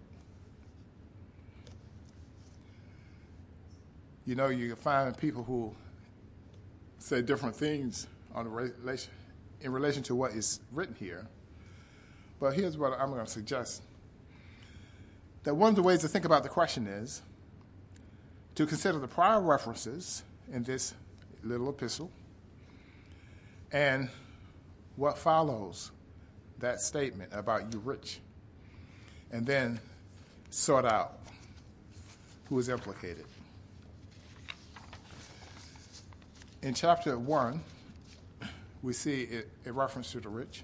You 4.26 4.36
know, 4.36 4.48
you 4.48 4.76
find 4.76 5.16
people 5.18 5.44
who 5.44 5.74
say 6.98 7.22
different 7.22 7.56
things 7.56 8.08
on 8.34 8.48
relation, 8.50 9.12
in 9.62 9.72
relation 9.72 10.02
to 10.04 10.16
what 10.16 10.32
is 10.32 10.62
written 10.72 10.96
here. 10.96 11.28
But 12.40 12.54
here's 12.54 12.78
what 12.78 12.94
I'm 13.00 13.10
going 13.10 13.26
to 13.26 13.32
suggest 13.32 13.82
that 15.44 15.56
one 15.56 15.70
of 15.70 15.76
the 15.76 15.84
ways 15.84 16.00
to 16.00 16.08
think 16.08 16.26
about 16.26 16.44
the 16.44 16.50
question 16.50 16.88
is 16.88 17.22
to 18.56 18.66
consider 18.66 19.00
the 19.00 19.08
prior 19.08 19.42
references 19.42 20.24
in 20.52 20.64
this 20.64 20.94
little 21.44 21.70
epistle 21.70 22.12
and 23.72 24.10
what 24.96 25.18
follows 25.18 25.92
that 26.60 26.80
statement 26.80 27.32
about 27.34 27.74
you 27.74 27.80
rich 27.80 28.20
and 29.32 29.46
then 29.46 29.80
sort 30.50 30.86
out 30.86 31.18
who 32.48 32.60
is 32.60 32.70
implicated. 32.70 33.26
In 36.62 36.74
chapter 36.74 37.18
1, 37.18 37.62
we 38.84 38.94
see 38.94 39.28
a 39.66 39.74
reference 39.74 40.12
to 40.12 40.22
the 40.22 40.30
rich 40.30 40.64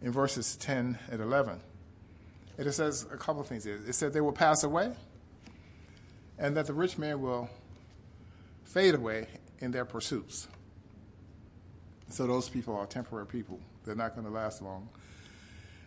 in 0.00 0.12
verses 0.12 0.56
10 0.56 0.98
and 1.10 1.20
11. 1.20 1.60
It 2.58 2.70
says 2.72 3.06
a 3.12 3.16
couple 3.16 3.40
of 3.40 3.46
things. 3.46 3.66
It 3.66 3.94
said 3.94 4.12
they 4.12 4.20
will 4.20 4.32
pass 4.32 4.62
away 4.62 4.92
and 6.38 6.56
that 6.56 6.66
the 6.66 6.74
rich 6.74 6.98
man 6.98 7.20
will 7.20 7.48
fade 8.64 8.94
away 8.94 9.26
in 9.60 9.70
their 9.70 9.84
pursuits. 9.84 10.48
So 12.08 12.26
those 12.26 12.48
people 12.48 12.76
are 12.76 12.86
temporary 12.86 13.26
people. 13.26 13.58
They're 13.84 13.94
not 13.94 14.14
going 14.14 14.26
to 14.26 14.32
last 14.32 14.60
long. 14.60 14.88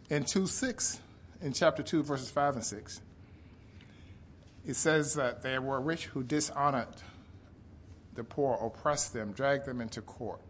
In 0.09 0.23
2 0.23 0.47
6, 0.47 0.99
in 1.41 1.53
chapter 1.53 1.83
2, 1.83 2.03
verses 2.03 2.29
5 2.29 2.55
and 2.55 2.63
6, 2.63 3.01
it 4.65 4.75
says 4.75 5.13
that 5.15 5.43
there 5.43 5.61
were 5.61 5.79
rich 5.79 6.05
who 6.05 6.23
dishonored 6.23 6.87
the 8.15 8.23
poor, 8.23 8.57
oppressed 8.61 9.13
them, 9.13 9.33
dragged 9.33 9.65
them 9.65 9.81
into 9.81 10.01
court. 10.01 10.41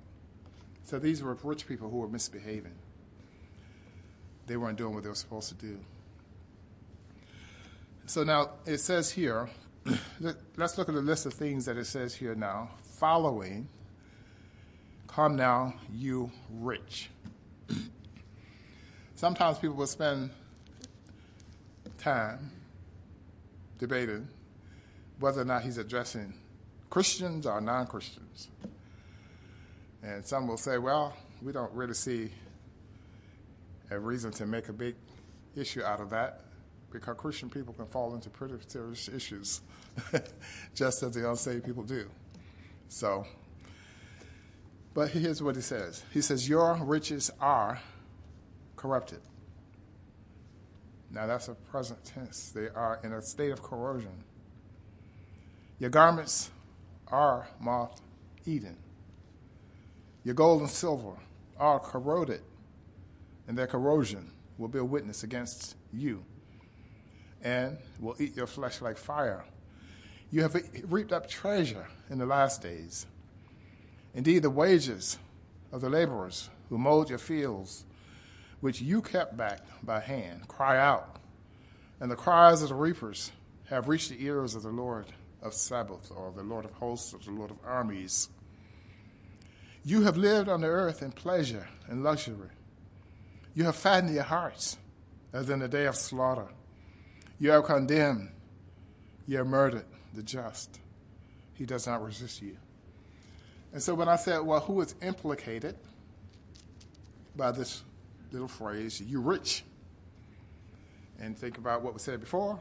So 0.84 1.00
these 1.00 1.24
were 1.24 1.38
rich 1.44 1.68
people 1.68 1.90
who 1.90 1.98
were 1.98 2.08
misbehaving. 2.08 2.76
They 4.46 4.56
weren't 4.56 4.78
doing 4.78 4.94
what 4.94 5.04
they 5.04 5.10
were 5.10 5.16
supposed 5.16 5.50
to 5.50 5.56
do. 5.56 5.80
So 8.08 8.24
now 8.24 8.52
it 8.66 8.78
says 8.78 9.10
here, 9.10 9.50
let's 10.58 10.78
look 10.78 10.90
at 10.90 10.96
the 10.96 11.02
list 11.02 11.26
of 11.26 11.34
things 11.34 11.66
that 11.66 11.76
it 11.76 11.86
says 11.86 12.14
here 12.14 12.36
now. 12.36 12.70
Following, 12.98 13.68
come 15.08 15.36
now, 15.36 15.74
you 15.92 16.32
rich. 16.52 17.10
Sometimes 19.16 19.58
people 19.58 19.76
will 19.76 19.88
spend 19.88 20.30
time 21.98 22.52
debating 23.80 24.28
whether 25.20 25.42
or 25.42 25.46
not 25.46 25.64
he's 25.64 25.80
addressing 25.80 26.32
Christians 26.92 27.48
or 27.48 27.60
non 27.60 27.88
Christians. 27.88 28.50
And 30.04 30.24
some 30.24 30.48
will 30.48 30.58
say, 30.58 30.78
well, 30.78 31.18
we 31.42 31.52
don't 31.52 31.74
really 31.74 31.96
see 31.96 32.30
a 33.90 34.00
reason 34.00 34.32
to 34.34 34.46
make 34.46 34.70
a 34.70 34.74
big 34.74 34.96
issue 35.56 35.82
out 35.82 36.00
of 36.00 36.12
that 36.12 36.42
because 36.92 37.16
Christian 37.18 37.50
people 37.50 37.74
can 37.74 37.86
fall 37.88 38.14
into 38.16 38.30
pretty 38.30 38.56
serious 38.68 39.10
issues 39.10 39.62
just 40.74 41.04
as 41.04 41.12
the 41.12 41.30
unsaved 41.30 41.66
people 41.66 41.84
do. 41.84 42.10
So, 42.88 43.26
but 44.94 45.10
here's 45.10 45.42
what 45.44 45.56
he 45.56 45.62
says 45.62 46.04
He 46.12 46.22
says, 46.22 46.48
Your 46.48 46.76
riches 46.76 47.32
are 47.40 47.80
corrupted. 48.76 49.20
Now 51.12 51.28
that's 51.28 51.48
a 51.48 51.56
present 51.56 52.04
tense. 52.04 52.52
They 52.52 52.68
are 52.70 53.00
in 53.04 53.14
a 53.14 53.22
state 53.22 53.52
of 53.52 53.62
corrosion. 53.62 54.24
Your 55.80 55.90
garments 55.90 56.50
are 57.08 57.48
moth 57.60 58.02
eaten. 58.46 58.78
Your 60.24 60.34
gold 60.34 60.62
and 60.62 60.70
silver 60.70 61.14
are 61.58 61.80
corroded, 61.80 62.42
and 63.48 63.58
their 63.58 63.68
corrosion 63.68 64.32
will 64.58 64.68
be 64.68 64.80
a 64.80 64.86
witness 64.86 65.24
against 65.24 65.76
you 65.94 66.24
and 67.46 67.78
will 68.00 68.16
eat 68.20 68.36
your 68.36 68.48
flesh 68.48 68.82
like 68.82 68.98
fire. 68.98 69.46
You 70.32 70.42
have 70.42 70.62
reaped 70.90 71.14
up 71.14 71.30
treasure 71.30 71.88
in 72.10 72.18
the 72.18 72.26
last 72.26 72.62
days. 72.62 73.06
Indeed, 74.16 74.42
the 74.42 74.50
wages 74.50 75.20
of 75.72 75.80
the 75.82 75.90
laborers 75.90 76.50
who 76.70 76.78
mowed 76.78 77.10
your 77.10 77.20
fields 77.20 77.86
which 78.62 78.82
you 78.82 79.02
kept 79.02 79.38
back 79.38 79.60
by 79.84 80.00
hand, 80.00 80.48
cry 80.48 80.78
out. 80.78 81.18
And 82.00 82.10
the 82.10 82.16
cries 82.16 82.64
of 82.64 82.70
the 82.70 82.76
reapers 82.76 83.32
have 83.70 83.88
reached 83.88 84.10
the 84.10 84.24
ears 84.26 84.56
of 84.56 84.64
the 84.64 84.70
Lord 84.70 85.06
of 85.44 85.54
Sabaoth, 85.54 86.12
or 86.16 86.32
the 86.36 86.42
Lord 86.42 86.66
of 86.66 86.72
hosts, 86.72 87.14
or 87.14 87.20
the 87.20 87.32
Lord 87.32 87.52
of 87.52 87.58
armies. 87.64 88.30
You 89.84 90.02
have 90.02 90.18
lived 90.18 90.50
on 90.50 90.62
the 90.62 90.68
earth 90.68 91.04
in 91.04 91.12
pleasure 91.12 91.68
and 91.88 92.04
luxury. 92.04 92.50
You 93.54 93.66
have 93.66 93.76
fattened 93.76 94.14
your 94.16 94.24
hearts 94.24 94.78
as 95.32 95.50
in 95.52 95.60
the 95.60 95.68
day 95.68 95.86
of 95.86 95.96
slaughter. 95.96 96.48
You 97.40 97.52
have 97.52 97.66
condemned, 97.66 98.30
you 99.28 99.38
have 99.38 99.48
murdered 99.48 99.86
the 100.14 100.24
just. 100.24 100.80
He 101.54 101.66
does 101.66 101.88
not 101.88 102.04
resist 102.04 102.42
you. 102.42 102.58
And 103.74 103.82
so 103.82 103.94
when 103.94 104.08
I 104.08 104.16
said, 104.16 104.40
well, 104.40 104.62
who 104.62 104.80
is 104.82 104.96
implicated 105.02 105.76
by 107.36 107.52
this 107.52 107.84
little 108.32 108.48
phrase, 108.48 109.02
you 109.02 109.20
rich? 109.20 109.64
And 111.20 111.38
think 111.38 111.58
about 111.58 111.82
what 111.82 111.94
we 111.94 112.00
said 112.00 112.20
before 112.20 112.60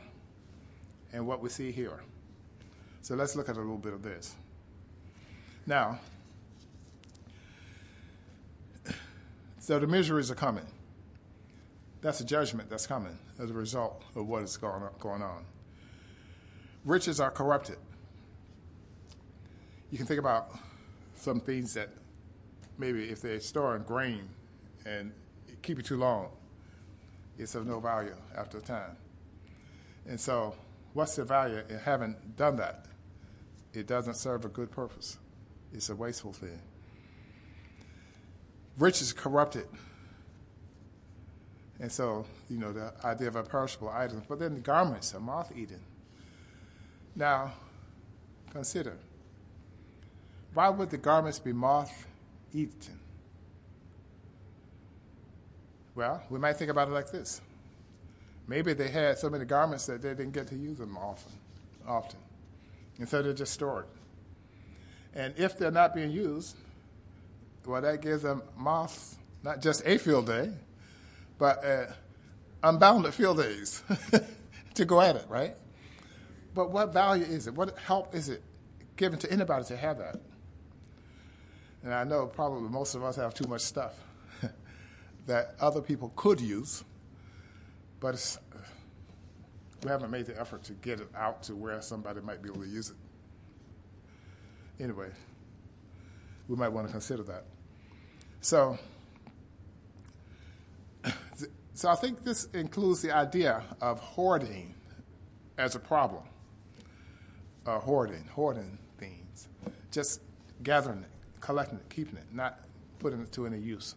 and 1.12 1.26
what 1.26 1.40
we 1.40 1.48
see 1.48 1.70
here. 1.70 2.00
So 3.02 3.14
let's 3.14 3.36
look 3.36 3.48
at 3.48 3.56
a 3.56 3.60
little 3.60 3.78
bit 3.78 3.92
of 3.92 4.02
this. 4.02 4.34
Now, 5.66 6.00
so 9.58 9.78
the 9.78 9.86
miseries 9.86 10.30
are 10.30 10.34
coming. 10.34 10.66
That's 12.04 12.20
a 12.20 12.24
judgment 12.24 12.68
that's 12.68 12.86
coming 12.86 13.16
as 13.38 13.50
a 13.50 13.54
result 13.54 14.04
of 14.14 14.28
what 14.28 14.42
is 14.42 14.58
going 14.58 15.22
on. 15.22 15.46
Riches 16.84 17.18
are 17.18 17.30
corrupted. 17.30 17.78
You 19.90 19.96
can 19.96 20.06
think 20.06 20.20
about 20.20 20.50
some 21.14 21.40
things 21.40 21.72
that 21.72 21.88
maybe 22.76 23.04
if 23.04 23.22
they 23.22 23.38
store 23.38 23.74
in 23.74 23.84
grain 23.84 24.28
and 24.84 25.12
keep 25.62 25.78
it 25.78 25.86
too 25.86 25.96
long, 25.96 26.28
it's 27.38 27.54
of 27.54 27.66
no 27.66 27.80
value 27.80 28.16
after 28.36 28.58
a 28.58 28.60
time. 28.60 28.98
And 30.06 30.20
so, 30.20 30.54
what's 30.92 31.16
the 31.16 31.24
value 31.24 31.62
in 31.70 31.78
having 31.78 32.16
done 32.36 32.56
that? 32.56 32.84
It 33.72 33.86
doesn't 33.86 34.16
serve 34.16 34.44
a 34.44 34.48
good 34.48 34.70
purpose. 34.70 35.16
It's 35.72 35.88
a 35.88 35.96
wasteful 35.96 36.34
thing. 36.34 36.60
Riches 38.76 39.14
corrupted. 39.14 39.68
And 41.80 41.90
so, 41.90 42.24
you 42.48 42.58
know, 42.58 42.72
the 42.72 42.92
idea 43.04 43.28
of 43.28 43.36
a 43.36 43.42
perishable 43.42 43.90
item. 43.90 44.22
But 44.28 44.38
then 44.38 44.54
the 44.54 44.60
garments 44.60 45.14
are 45.14 45.20
moth 45.20 45.52
eaten. 45.56 45.80
Now, 47.16 47.52
consider 48.52 48.96
why 50.54 50.68
would 50.68 50.90
the 50.90 50.96
garments 50.96 51.40
be 51.40 51.52
moth 51.52 52.06
eaten? 52.52 52.98
Well, 55.96 56.22
we 56.30 56.38
might 56.38 56.56
think 56.56 56.70
about 56.70 56.88
it 56.88 56.92
like 56.92 57.10
this. 57.10 57.40
Maybe 58.46 58.72
they 58.72 58.88
had 58.88 59.18
so 59.18 59.28
many 59.30 59.44
garments 59.44 59.86
that 59.86 60.02
they 60.02 60.10
didn't 60.10 60.32
get 60.32 60.46
to 60.48 60.56
use 60.56 60.78
them 60.78 60.96
often, 60.96 61.32
often. 61.86 62.18
And 62.98 63.08
so 63.08 63.22
they're 63.22 63.32
just 63.32 63.52
stored. 63.52 63.86
And 65.14 65.34
if 65.36 65.58
they're 65.58 65.70
not 65.70 65.94
being 65.94 66.10
used, 66.10 66.56
well, 67.64 67.80
that 67.80 68.00
gives 68.00 68.22
them 68.22 68.42
moths 68.56 69.16
not 69.42 69.60
just 69.60 69.82
a 69.86 69.98
field 69.98 70.26
day, 70.26 70.50
but 71.38 71.64
uh, 71.64 71.86
unbounded 72.62 73.14
field 73.14 73.38
days 73.38 73.82
to 74.74 74.84
go 74.84 75.00
at 75.00 75.16
it, 75.16 75.26
right? 75.28 75.56
But 76.54 76.70
what 76.70 76.92
value 76.92 77.24
is 77.24 77.46
it? 77.46 77.54
What 77.54 77.76
help 77.78 78.14
is 78.14 78.28
it 78.28 78.42
given 78.96 79.18
to 79.20 79.32
anybody 79.32 79.64
to 79.66 79.76
have 79.76 79.98
that? 79.98 80.20
And 81.82 81.92
I 81.92 82.04
know 82.04 82.26
probably 82.26 82.68
most 82.68 82.94
of 82.94 83.04
us 83.04 83.16
have 83.16 83.34
too 83.34 83.46
much 83.48 83.60
stuff 83.60 83.94
that 85.26 85.54
other 85.60 85.82
people 85.82 86.12
could 86.16 86.40
use, 86.40 86.82
but 88.00 88.38
we 89.82 89.90
haven't 89.90 90.10
made 90.10 90.26
the 90.26 90.40
effort 90.40 90.62
to 90.64 90.72
get 90.74 91.00
it 91.00 91.08
out 91.14 91.42
to 91.44 91.54
where 91.54 91.80
somebody 91.82 92.20
might 92.22 92.42
be 92.42 92.48
able 92.48 92.62
to 92.62 92.68
use 92.68 92.90
it. 92.90 92.96
Anyway, 94.82 95.10
we 96.48 96.56
might 96.56 96.68
want 96.68 96.86
to 96.86 96.92
consider 96.92 97.22
that. 97.24 97.44
So, 98.40 98.78
so 101.74 101.88
I 101.88 101.94
think 101.94 102.24
this 102.24 102.46
includes 102.54 103.02
the 103.02 103.12
idea 103.12 103.62
of 103.80 104.00
hoarding 104.00 104.74
as 105.58 105.74
a 105.74 105.78
problem. 105.78 106.22
Uh, 107.66 107.78
hoarding, 107.78 108.24
hoarding 108.32 108.78
things, 108.98 109.48
just 109.90 110.20
gathering 110.62 110.98
it, 110.98 111.10
collecting 111.40 111.78
it, 111.78 111.88
keeping 111.88 112.18
it, 112.18 112.26
not 112.30 112.60
putting 112.98 113.20
it 113.20 113.32
to 113.32 113.46
any 113.46 113.58
use 113.58 113.94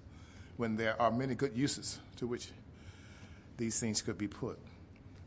when 0.56 0.76
there 0.76 1.00
are 1.02 1.12
many 1.12 1.36
good 1.36 1.56
uses 1.56 2.00
to 2.16 2.28
which 2.28 2.50
these 3.58 3.80
things 3.80 4.02
could 4.02 4.18
be 4.18 4.28
put. 4.28 4.58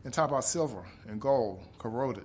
And 0.04 0.14
talk 0.14 0.30
about 0.30 0.44
silver 0.44 0.84
and 1.06 1.20
gold 1.20 1.60
corroded. 1.78 2.24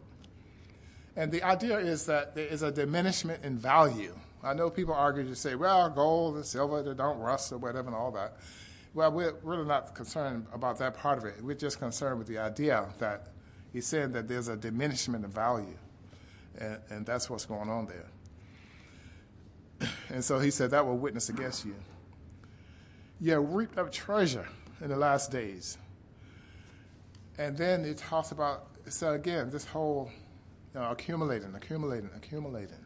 And 1.18 1.32
the 1.32 1.44
idea 1.44 1.78
is 1.78 2.06
that 2.06 2.36
there 2.36 2.48
is 2.48 2.62
a 2.62 2.72
diminishment 2.72 3.44
in 3.44 3.58
value. 3.58 4.15
I 4.44 4.54
know 4.54 4.70
people 4.70 4.94
argue 4.94 5.24
to 5.24 5.36
say, 5.36 5.56
well, 5.56 5.89
gold 5.89 6.36
and 6.36 6.46
silver, 6.46 6.84
they 6.84 6.94
don't 6.94 7.20
rust 7.20 7.52
or 7.52 7.58
whatever 7.58 7.88
and 7.88 7.96
all 7.96 8.12
that. 8.12 8.38
Well, 8.96 9.12
we're 9.12 9.34
really 9.44 9.66
not 9.66 9.94
concerned 9.94 10.48
about 10.54 10.80
that 10.80 10.96
part 10.96 11.18
of 11.18 11.26
it. 11.26 11.36
We're 11.44 11.54
just 11.54 11.80
concerned 11.80 12.18
with 12.18 12.28
the 12.28 12.38
idea 12.38 12.88
that 13.00 13.28
he's 13.74 13.86
saying 13.86 14.14
that 14.14 14.30
there's 14.30 14.48
a 14.48 14.56
diminishment 14.56 15.26
of 15.26 15.32
value. 15.32 15.78
And, 16.58 16.80
and 16.90 17.06
that's 17.06 17.30
what's 17.30 17.46
going 17.46 17.70
on 17.70 17.88
there. 17.88 18.06
And 20.08 20.24
so 20.24 20.40
he 20.40 20.50
said, 20.50 20.72
That 20.72 20.86
will 20.86 20.98
witness 20.98 21.28
against 21.28 21.66
you. 21.66 21.76
You 23.20 23.34
have 23.34 23.54
reaped 23.54 23.78
up 23.78 23.92
treasure 23.92 24.48
in 24.80 24.88
the 24.88 24.96
last 24.96 25.30
days. 25.30 25.78
And 27.38 27.58
then 27.58 27.84
it 27.84 27.98
talks 27.98 28.32
about, 28.32 28.68
so 28.88 29.12
again, 29.12 29.50
this 29.50 29.66
whole 29.66 30.10
you 30.74 30.80
know, 30.80 30.92
accumulating, 30.92 31.54
accumulating, 31.54 32.10
accumulating. 32.16 32.86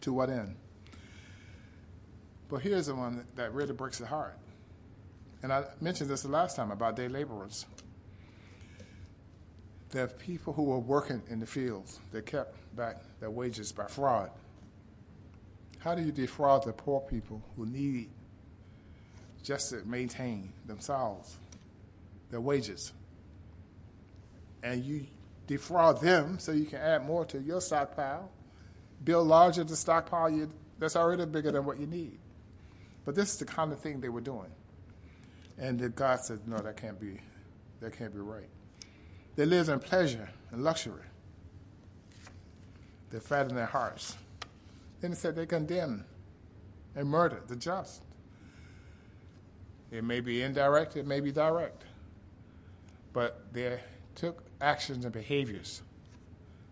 To 0.00 0.12
what 0.12 0.28
end? 0.28 0.56
But 2.48 2.62
here's 2.62 2.86
the 2.86 2.94
one 2.94 3.26
that, 3.36 3.52
really 3.52 3.74
breaks 3.74 3.98
the 3.98 4.06
heart. 4.06 4.38
And 5.42 5.52
I 5.52 5.64
mentioned 5.80 6.10
this 6.10 6.22
the 6.22 6.28
last 6.28 6.56
time 6.56 6.70
about 6.70 6.96
day 6.96 7.08
laborers. 7.08 7.66
Are 9.94 10.06
people 10.06 10.52
who 10.52 10.64
were 10.64 10.78
working 10.78 11.22
in 11.30 11.40
the 11.40 11.46
fields 11.46 12.00
that 12.12 12.26
kept 12.26 12.54
back 12.76 12.96
their 13.20 13.30
wages 13.30 13.72
by 13.72 13.86
fraud. 13.86 14.30
How 15.80 15.94
do 15.94 16.02
you 16.02 16.12
defraud 16.12 16.64
the 16.64 16.72
poor 16.72 17.00
people 17.00 17.42
who 17.56 17.66
need 17.66 18.10
just 19.42 19.70
to 19.70 19.84
maintain 19.84 20.52
themselves, 20.66 21.38
their 22.30 22.40
wages? 22.40 22.92
And 24.62 24.84
you 24.84 25.06
defraud 25.46 26.00
them 26.00 26.38
so 26.38 26.52
you 26.52 26.66
can 26.66 26.80
add 26.80 27.04
more 27.04 27.24
to 27.26 27.40
your 27.40 27.60
stockpile, 27.60 28.30
build 29.04 29.26
larger 29.28 29.64
the 29.64 29.76
stockpile 29.76 30.30
you, 30.30 30.50
that's 30.78 30.96
already 30.96 31.24
bigger 31.26 31.52
than 31.52 31.64
what 31.64 31.78
you 31.78 31.86
need. 31.86 32.18
But 33.08 33.14
this 33.14 33.32
is 33.32 33.38
the 33.38 33.46
kind 33.46 33.72
of 33.72 33.80
thing 33.80 34.02
they 34.02 34.10
were 34.10 34.20
doing. 34.20 34.50
And 35.56 35.94
God 35.94 36.20
said, 36.20 36.46
no, 36.46 36.58
that 36.58 36.76
can't 36.76 37.00
be, 37.00 37.18
that 37.80 37.96
can't 37.96 38.12
be 38.12 38.20
right. 38.20 38.50
They 39.34 39.46
live 39.46 39.70
in 39.70 39.78
pleasure 39.78 40.28
and 40.50 40.62
luxury. 40.62 41.06
They 43.08 43.18
fatten 43.18 43.54
their 43.54 43.64
hearts. 43.64 44.14
Then 45.00 45.12
it 45.12 45.16
said 45.16 45.36
they 45.36 45.46
condemn 45.46 46.04
and 46.94 47.08
murder 47.08 47.40
the 47.46 47.56
just. 47.56 48.02
It 49.90 50.04
may 50.04 50.20
be 50.20 50.42
indirect, 50.42 50.98
it 50.98 51.06
may 51.06 51.20
be 51.20 51.32
direct. 51.32 51.84
But 53.14 53.42
they 53.54 53.80
took 54.16 54.42
actions 54.60 55.06
and 55.06 55.14
behaviors 55.14 55.80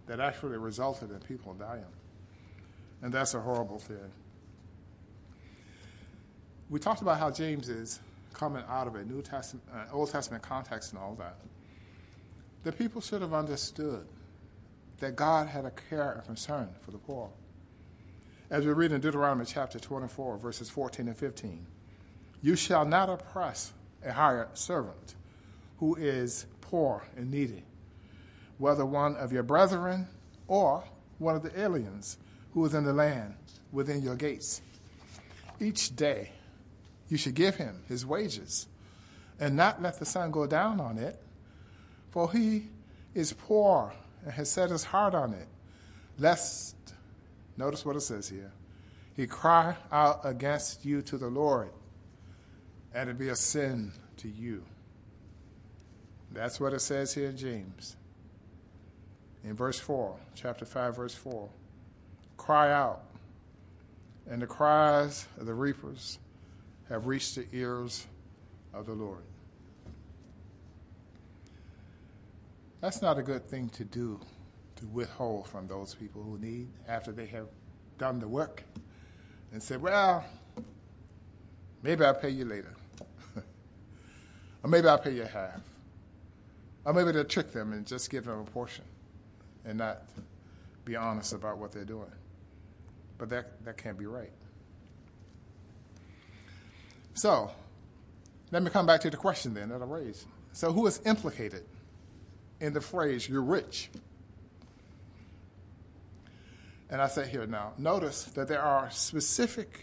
that 0.07 0.21
actually 0.21 0.59
resulted 0.59 1.13
in 1.13 1.21
people 1.21 1.55
dying. 1.55 1.87
And 3.01 3.11
that's 3.11 3.33
a 3.33 3.41
horrible 3.41 3.79
thing. 3.79 4.13
We 6.69 6.81
talked 6.81 7.01
about 7.01 7.19
how 7.21 7.31
James 7.31 7.69
is 7.69 8.01
coming 8.33 8.65
out 8.69 8.89
of 8.89 8.97
a 8.97 9.05
New 9.05 9.23
Testament, 9.23 9.65
uh, 9.73 9.85
Old 9.93 10.11
Testament 10.11 10.43
context 10.43 10.93
and 10.93 11.01
all 11.01 11.15
that. 11.15 11.37
The 12.65 12.73
people 12.73 13.01
should 13.01 13.23
have 13.23 13.33
understood 13.33 14.07
that 14.99 15.15
God 15.15 15.47
had 15.47 15.65
a 15.65 15.71
care 15.71 16.13
and 16.13 16.25
concern 16.25 16.69
for 16.81 16.91
the 16.91 16.99
poor. 16.99 17.31
As 18.51 18.67
we 18.67 18.73
read 18.73 18.91
in 18.91 19.01
Deuteronomy 19.01 19.45
chapter 19.45 19.79
24, 19.79 20.39
verses 20.39 20.69
14 20.69 21.07
and 21.07 21.17
15, 21.17 21.67
you 22.43 22.57
shall 22.57 22.85
not 22.85 23.09
oppress 23.09 23.73
a 24.05 24.13
hired 24.13 24.57
servant 24.59 25.15
who 25.79 25.95
is 25.95 26.47
poor 26.61 27.05
and 27.17 27.31
needy, 27.31 27.63
whether 28.59 28.85
one 28.85 29.15
of 29.17 29.33
your 29.33 29.43
brethren 29.45 30.09
or 30.49 30.83
one 31.19 31.37
of 31.37 31.43
the 31.43 31.61
aliens 31.61 32.19
who 32.55 32.65
is 32.65 32.75
in 32.75 32.85
the 32.85 32.93
land 32.93 33.35
within 33.71 34.03
your 34.03 34.17
gates. 34.17 34.63
Each 35.61 35.95
day 35.95 36.31
you 37.09 37.17
should 37.17 37.35
give 37.35 37.57
him 37.57 37.83
his 37.89 38.05
wages 38.05 38.67
and 39.39 39.57
not 39.57 39.83
let 39.83 39.99
the 39.99 40.07
sun 40.07 40.31
go 40.31 40.47
down 40.47 40.81
on 40.81 40.99
it, 40.99 41.23
for 42.11 42.33
he 42.33 42.69
is 43.15 43.33
poor 43.33 43.93
and 44.25 44.33
has 44.33 44.51
set 44.51 44.71
his 44.71 44.85
heart 44.85 45.15
on 45.15 45.33
it, 45.35 45.49
lest 46.19 46.77
Notice 47.57 47.85
what 47.85 47.97
it 47.97 48.01
says 48.01 48.29
here. 48.29 48.53
He 49.15 49.27
cry 49.27 49.77
out 49.91 50.21
against 50.25 50.85
you 50.85 51.01
to 51.03 51.17
the 51.17 51.29
Lord, 51.29 51.71
and 52.95 53.09
it 53.09 53.19
be 53.19 53.31
a 53.31 53.37
sin 53.37 53.93
to 54.19 54.29
you. 54.29 54.63
That's 56.33 56.61
what 56.61 56.75
it 56.75 56.81
says 56.81 57.15
here 57.15 57.31
in 57.31 57.37
James. 57.37 57.97
In 59.43 59.55
verse 59.55 59.79
4, 59.79 60.17
chapter 60.35 60.67
5, 60.67 60.97
verse 60.97 61.15
4. 61.15 61.49
Cry 62.37 62.73
out, 62.73 63.05
and 64.29 64.43
the 64.43 64.47
cries 64.47 65.27
of 65.39 65.47
the 65.47 65.55
reapers 65.55 66.19
have 66.89 67.07
reached 67.07 67.35
the 67.35 67.47
ears 67.53 68.07
of 68.73 68.87
the 68.87 68.93
Lord. 68.93 69.23
That's 72.81 73.03
not 73.03 73.19
a 73.19 73.23
good 73.23 73.47
thing 73.49 73.69
to 73.71 73.85
do 73.85 74.21
to 74.77 74.87
withhold 74.87 75.49
from 75.49 75.67
those 75.67 75.95
people 75.95 76.23
who 76.23 76.39
need 76.39 76.69
after 76.87 77.11
they 77.11 77.27
have 77.27 77.47
done 77.99 78.21
the 78.21 78.29
work 78.29 78.63
and 79.53 79.63
said, 79.63 79.81
Well, 79.81 80.25
maybe 81.83 82.05
I'll 82.05 82.15
pay 82.15 82.31
you 82.31 82.45
later. 82.45 82.75
or 84.63 84.71
maybe 84.71 84.87
I'll 84.87 84.99
pay 84.99 85.15
you 85.15 85.25
half. 85.25 85.61
Or 86.85 86.93
maybe 86.93 87.13
they'll 87.13 87.25
trick 87.25 87.53
them 87.53 87.73
and 87.73 87.87
just 87.87 88.11
give 88.11 88.25
them 88.25 88.41
a 88.41 88.45
portion 88.45 88.85
and 89.65 89.79
not 89.79 90.03
be 90.85 90.95
honest 90.95 91.33
about 91.33 91.59
what 91.59 91.73
they're 91.73 91.85
doing. 91.85 92.13
But 93.19 93.31
that, 93.31 93.65
that 93.65 93.77
can't 93.77 93.99
be 93.99 94.07
right. 94.07 94.31
So, 97.17 97.51
let 98.53 98.63
me 98.63 98.69
come 98.69 98.85
back 98.85 99.01
to 99.01 99.11
the 99.11 99.17
question 99.17 99.55
then 99.55 99.71
that 99.71 99.81
I 99.81 99.87
raised. 99.87 100.27
So, 100.53 100.71
who 100.71 100.87
is 100.87 101.01
implicated 101.07 101.65
in 102.61 102.75
the 102.75 102.81
phrase, 102.83 103.27
you're 103.27 103.43
rich? 103.43 103.89
And 106.91 107.01
I 107.01 107.09
say 107.09 107.27
here 107.27 107.47
now, 107.47 107.73
notice 107.79 108.25
that 108.25 108.49
there 108.49 108.61
are 108.61 108.91
specific 108.91 109.81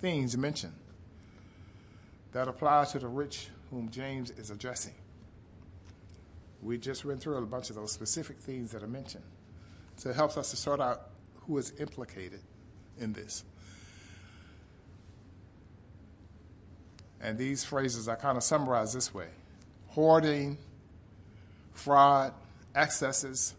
things 0.00 0.36
mentioned 0.36 0.74
that 2.32 2.46
apply 2.46 2.84
to 2.84 2.98
the 2.98 3.08
rich 3.08 3.48
whom 3.70 3.90
James 3.90 4.30
is 4.30 4.50
addressing. 4.50 4.94
We 6.62 6.76
just 6.76 7.06
went 7.06 7.22
through 7.22 7.38
a 7.38 7.46
bunch 7.46 7.70
of 7.70 7.76
those 7.76 7.90
specific 7.90 8.38
things 8.38 8.70
that 8.72 8.82
are 8.82 8.88
mentioned. 8.88 9.24
So 9.96 10.10
it 10.10 10.16
helps 10.16 10.36
us 10.36 10.50
to 10.50 10.56
sort 10.56 10.80
out 10.80 11.08
who 11.46 11.56
is 11.56 11.72
implicated 11.80 12.40
in 12.98 13.14
this. 13.14 13.44
And 17.26 17.36
these 17.36 17.64
phrases 17.64 18.06
are 18.06 18.14
kind 18.14 18.36
of 18.36 18.44
summarized 18.44 18.94
this 18.94 19.12
way 19.12 19.26
hoarding, 19.88 20.56
fraud, 21.72 22.32
excesses, 22.72 23.54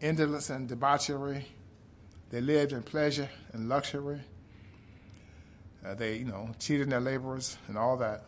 indolence 0.00 0.48
and 0.48 0.68
debauchery. 0.68 1.44
They 2.30 2.40
lived 2.40 2.70
in 2.72 2.84
pleasure 2.84 3.28
and 3.52 3.68
luxury. 3.68 4.20
Uh, 5.84 5.94
they, 5.94 6.18
you 6.18 6.24
know, 6.24 6.50
cheated 6.60 6.88
their 6.88 7.00
laborers 7.00 7.58
and 7.66 7.76
all 7.76 7.96
that, 7.96 8.26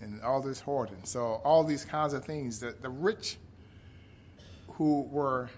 and 0.00 0.20
all 0.22 0.42
this 0.42 0.58
hoarding. 0.58 1.04
So 1.04 1.40
all 1.44 1.62
these 1.62 1.84
kinds 1.84 2.12
of 2.12 2.24
things 2.24 2.58
that 2.58 2.82
the 2.82 2.90
rich 2.90 3.36
who 4.66 5.02
were 5.02 5.48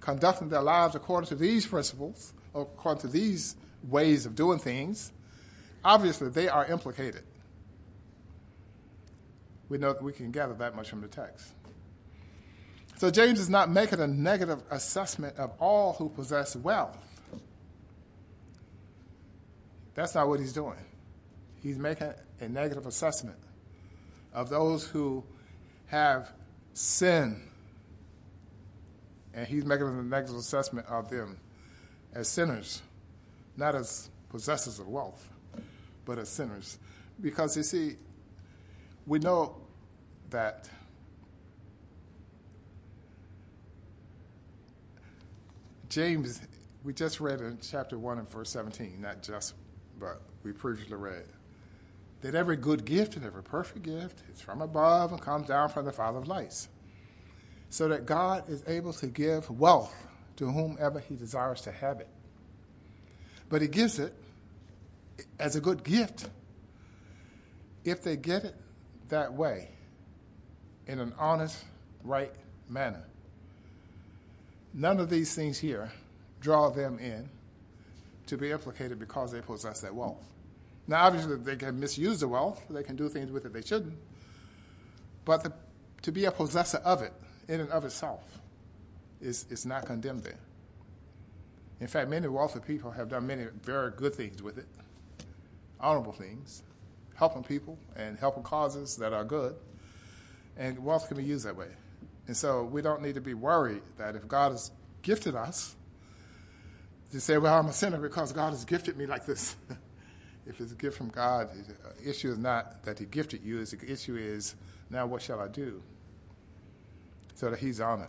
conducting 0.00 0.48
their 0.48 0.60
lives 0.60 0.96
according 0.96 1.28
to 1.28 1.36
these 1.36 1.68
principles, 1.68 2.32
according 2.52 3.02
to 3.02 3.08
these 3.08 3.54
ways 3.84 4.26
of 4.26 4.34
doing 4.34 4.58
things, 4.58 5.12
obviously 5.84 6.30
they 6.30 6.48
are 6.48 6.66
implicated. 6.66 7.22
We 9.74 9.80
know 9.80 9.92
that 9.92 10.04
we 10.04 10.12
can 10.12 10.30
gather 10.30 10.54
that 10.54 10.76
much 10.76 10.88
from 10.88 11.00
the 11.00 11.08
text. 11.08 11.48
So 12.96 13.10
James 13.10 13.40
is 13.40 13.50
not 13.50 13.72
making 13.72 13.98
a 13.98 14.06
negative 14.06 14.62
assessment 14.70 15.36
of 15.36 15.50
all 15.58 15.94
who 15.94 16.10
possess 16.10 16.54
wealth. 16.54 16.96
That's 19.96 20.14
not 20.14 20.28
what 20.28 20.38
he's 20.38 20.52
doing. 20.52 20.78
He's 21.60 21.76
making 21.76 22.12
a 22.38 22.48
negative 22.48 22.86
assessment 22.86 23.36
of 24.32 24.48
those 24.48 24.86
who 24.86 25.24
have 25.86 26.30
sin. 26.72 27.42
And 29.34 29.44
he's 29.44 29.64
making 29.64 29.88
a 29.88 30.02
negative 30.04 30.36
assessment 30.36 30.86
of 30.86 31.10
them 31.10 31.36
as 32.14 32.28
sinners, 32.28 32.80
not 33.56 33.74
as 33.74 34.08
possessors 34.28 34.78
of 34.78 34.86
wealth, 34.86 35.28
but 36.04 36.20
as 36.20 36.28
sinners. 36.28 36.78
Because 37.20 37.56
you 37.56 37.64
see, 37.64 37.96
we 39.04 39.18
know 39.18 39.56
that 40.30 40.68
James, 45.94 46.40
we 46.82 46.92
just 46.92 47.20
read 47.20 47.40
in 47.40 47.56
chapter 47.62 47.96
1 47.96 48.18
and 48.18 48.28
verse 48.28 48.50
17, 48.50 49.00
not 49.00 49.22
just, 49.22 49.54
but 50.00 50.20
we 50.42 50.50
previously 50.50 50.96
read, 50.96 51.24
that 52.22 52.34
every 52.34 52.56
good 52.56 52.84
gift 52.84 53.14
and 53.14 53.24
every 53.24 53.44
perfect 53.44 53.82
gift 53.82 54.22
is 54.32 54.40
from 54.40 54.60
above 54.60 55.12
and 55.12 55.20
comes 55.20 55.46
down 55.46 55.68
from 55.68 55.84
the 55.84 55.92
Father 55.92 56.18
of 56.18 56.26
lights. 56.26 56.68
So 57.70 57.86
that 57.88 58.06
God 58.06 58.48
is 58.48 58.64
able 58.66 58.92
to 58.94 59.06
give 59.06 59.48
wealth 59.50 59.94
to 60.36 60.50
whomever 60.50 60.98
he 60.98 61.14
desires 61.14 61.60
to 61.60 61.70
have 61.70 62.00
it. 62.00 62.08
But 63.48 63.62
he 63.62 63.68
gives 63.68 64.00
it 64.00 64.14
as 65.38 65.54
a 65.54 65.60
good 65.60 65.84
gift 65.84 66.28
if 67.84 68.02
they 68.02 68.16
get 68.16 68.44
it 68.44 68.56
that 69.10 69.32
way 69.32 69.73
in 70.86 71.00
an 71.00 71.12
honest, 71.18 71.64
right 72.02 72.32
manner. 72.68 73.02
None 74.72 75.00
of 75.00 75.08
these 75.08 75.34
things 75.34 75.58
here 75.58 75.90
draw 76.40 76.70
them 76.70 76.98
in 76.98 77.28
to 78.26 78.36
be 78.36 78.50
implicated 78.50 78.98
because 78.98 79.32
they 79.32 79.40
possess 79.40 79.80
that 79.80 79.94
wealth. 79.94 80.22
Now, 80.86 81.04
obviously, 81.04 81.36
they 81.36 81.56
can 81.56 81.80
misuse 81.80 82.20
the 82.20 82.28
wealth, 82.28 82.62
they 82.68 82.82
can 82.82 82.96
do 82.96 83.08
things 83.08 83.30
with 83.30 83.46
it 83.46 83.52
they 83.52 83.62
shouldn't, 83.62 83.96
but 85.24 85.42
the, 85.42 85.52
to 86.02 86.12
be 86.12 86.26
a 86.26 86.30
possessor 86.30 86.78
of 86.78 87.02
it 87.02 87.12
in 87.48 87.60
and 87.60 87.70
of 87.70 87.84
itself 87.84 88.22
is, 89.20 89.46
is 89.50 89.64
not 89.64 89.86
condemned 89.86 90.24
there. 90.24 90.38
In 91.80 91.86
fact, 91.86 92.08
many 92.08 92.28
wealthy 92.28 92.60
people 92.60 92.90
have 92.90 93.08
done 93.08 93.26
many 93.26 93.46
very 93.62 93.90
good 93.90 94.14
things 94.14 94.42
with 94.42 94.58
it, 94.58 94.66
honorable 95.80 96.12
things, 96.12 96.62
helping 97.14 97.42
people 97.42 97.78
and 97.96 98.18
helping 98.18 98.42
causes 98.42 98.96
that 98.96 99.12
are 99.12 99.24
good. 99.24 99.54
And 100.56 100.78
wealth 100.84 101.08
can 101.08 101.16
be 101.16 101.24
used 101.24 101.46
that 101.46 101.56
way. 101.56 101.68
And 102.26 102.36
so 102.36 102.64
we 102.64 102.80
don't 102.80 103.02
need 103.02 103.16
to 103.16 103.20
be 103.20 103.34
worried 103.34 103.82
that 103.98 104.16
if 104.16 104.26
God 104.28 104.52
has 104.52 104.70
gifted 105.02 105.34
us, 105.34 105.74
to 107.14 107.20
say, 107.20 107.38
well, 107.38 107.56
I'm 107.56 107.66
a 107.66 107.72
sinner 107.72 107.98
because 107.98 108.32
God 108.32 108.50
has 108.50 108.64
gifted 108.64 108.96
me 108.96 109.06
like 109.06 109.24
this. 109.24 109.54
if 110.46 110.60
it's 110.60 110.72
a 110.72 110.74
gift 110.74 110.98
from 110.98 111.10
God, 111.10 111.48
the 111.52 111.72
uh, 111.88 111.92
issue 112.04 112.28
is 112.28 112.38
not 112.38 112.82
that 112.82 112.98
He 112.98 113.04
gifted 113.04 113.44
you, 113.44 113.64
the 113.64 113.90
issue 113.92 114.16
is 114.16 114.56
now 114.90 115.06
what 115.06 115.22
shall 115.22 115.40
I 115.40 115.46
do? 115.46 115.80
So 117.36 117.50
that 117.50 117.60
He's 117.60 117.80
honored 117.80 118.08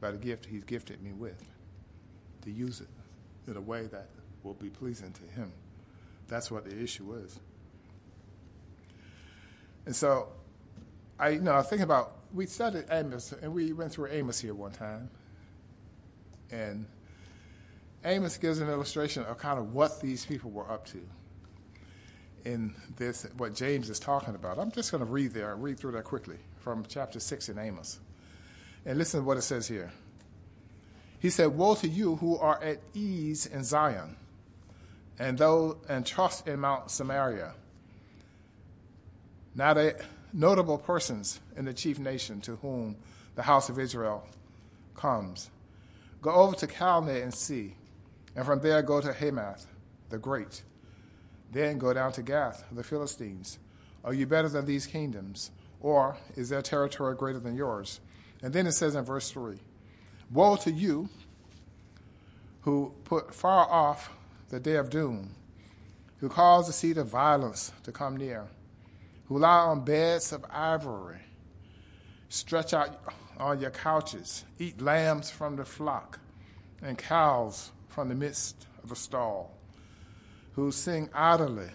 by 0.00 0.10
the 0.10 0.18
gift 0.18 0.46
He's 0.46 0.64
gifted 0.64 1.00
me 1.02 1.12
with, 1.12 1.40
to 2.42 2.50
use 2.50 2.80
it 2.80 2.88
in 3.48 3.56
a 3.56 3.60
way 3.60 3.86
that 3.86 4.08
will 4.42 4.54
be 4.54 4.68
pleasing 4.68 5.12
to 5.12 5.22
Him. 5.40 5.52
That's 6.26 6.50
what 6.50 6.64
the 6.64 6.76
issue 6.76 7.14
is. 7.24 7.38
And 9.86 9.94
so, 9.94 10.30
I 11.18 11.36
know 11.36 11.54
I 11.54 11.62
think 11.62 11.82
about 11.82 12.16
we 12.32 12.46
studied 12.46 12.86
Amos 12.90 13.32
and 13.32 13.52
we 13.54 13.72
went 13.72 13.92
through 13.92 14.08
Amos 14.08 14.40
here 14.40 14.54
one 14.54 14.72
time, 14.72 15.10
and 16.50 16.86
Amos 18.04 18.36
gives 18.36 18.58
an 18.58 18.68
illustration 18.68 19.22
of 19.24 19.38
kind 19.38 19.58
of 19.58 19.72
what 19.72 20.00
these 20.00 20.26
people 20.26 20.50
were 20.50 20.68
up 20.70 20.86
to 20.86 21.00
in 22.44 22.74
this 22.96 23.26
what 23.36 23.54
James 23.54 23.88
is 23.88 24.00
talking 24.00 24.34
about. 24.34 24.58
I'm 24.58 24.72
just 24.72 24.90
going 24.90 25.04
to 25.04 25.10
read 25.10 25.32
there, 25.32 25.54
read 25.54 25.78
through 25.78 25.92
that 25.92 26.04
quickly 26.04 26.38
from 26.58 26.84
chapter 26.88 27.20
six 27.20 27.48
in 27.48 27.58
Amos, 27.58 28.00
and 28.84 28.98
listen 28.98 29.20
to 29.20 29.26
what 29.26 29.36
it 29.36 29.42
says 29.42 29.68
here. 29.68 29.92
He 31.20 31.30
said, 31.30 31.48
"Woe 31.48 31.76
to 31.76 31.88
you 31.88 32.16
who 32.16 32.36
are 32.38 32.60
at 32.62 32.80
ease 32.94 33.46
in 33.46 33.62
Zion, 33.62 34.16
and 35.18 35.38
though 35.38 35.78
and 35.88 36.04
trust 36.04 36.48
in 36.48 36.58
Mount 36.58 36.90
Samaria." 36.90 37.54
Now 39.54 39.74
the 39.74 40.02
notable 40.32 40.78
persons 40.78 41.40
in 41.56 41.64
the 41.64 41.74
chief 41.74 41.98
nation 41.98 42.40
to 42.42 42.56
whom 42.56 42.96
the 43.34 43.42
house 43.42 43.68
of 43.68 43.78
Israel 43.78 44.26
comes. 44.94 45.50
Go 46.20 46.30
over 46.30 46.54
to 46.56 46.66
Calneh 46.66 47.22
and 47.22 47.34
see, 47.34 47.74
and 48.36 48.46
from 48.46 48.60
there 48.60 48.82
go 48.82 49.00
to 49.00 49.12
Hamath 49.12 49.66
the 50.12 50.18
great. 50.18 50.62
Then 51.50 51.78
go 51.78 51.92
down 51.92 52.12
to 52.12 52.22
Gath, 52.22 52.64
the 52.70 52.84
Philistines. 52.84 53.58
Are 54.04 54.14
you 54.14 54.26
better 54.26 54.48
than 54.48 54.66
these 54.66 54.86
kingdoms? 54.86 55.50
Or 55.80 56.16
is 56.36 56.48
their 56.48 56.62
territory 56.62 57.16
greater 57.16 57.40
than 57.40 57.56
yours? 57.56 58.00
And 58.42 58.52
then 58.52 58.66
it 58.66 58.72
says 58.72 58.94
in 58.94 59.04
verse 59.04 59.30
3 59.30 59.58
Woe 60.30 60.56
to 60.56 60.70
you 60.70 61.08
who 62.62 62.94
put 63.04 63.34
far 63.34 63.68
off 63.68 64.10
the 64.50 64.60
day 64.60 64.76
of 64.76 64.90
doom, 64.90 65.34
who 66.20 66.28
cause 66.28 66.66
the 66.66 66.72
seat 66.72 66.96
of 66.96 67.08
violence 67.08 67.72
to 67.82 67.90
come 67.90 68.16
near 68.16 68.46
who 69.32 69.38
lie 69.38 69.60
on 69.60 69.82
beds 69.82 70.30
of 70.30 70.44
ivory, 70.50 71.16
stretch 72.28 72.74
out 72.74 73.00
on 73.38 73.58
your 73.58 73.70
couches, 73.70 74.44
eat 74.58 74.78
lambs 74.82 75.30
from 75.30 75.56
the 75.56 75.64
flock, 75.64 76.20
and 76.82 76.98
cows 76.98 77.72
from 77.88 78.10
the 78.10 78.14
midst 78.14 78.66
of 78.82 78.90
the 78.90 78.96
stall, 78.96 79.56
who 80.52 80.70
sing 80.70 81.08
idly 81.14 81.70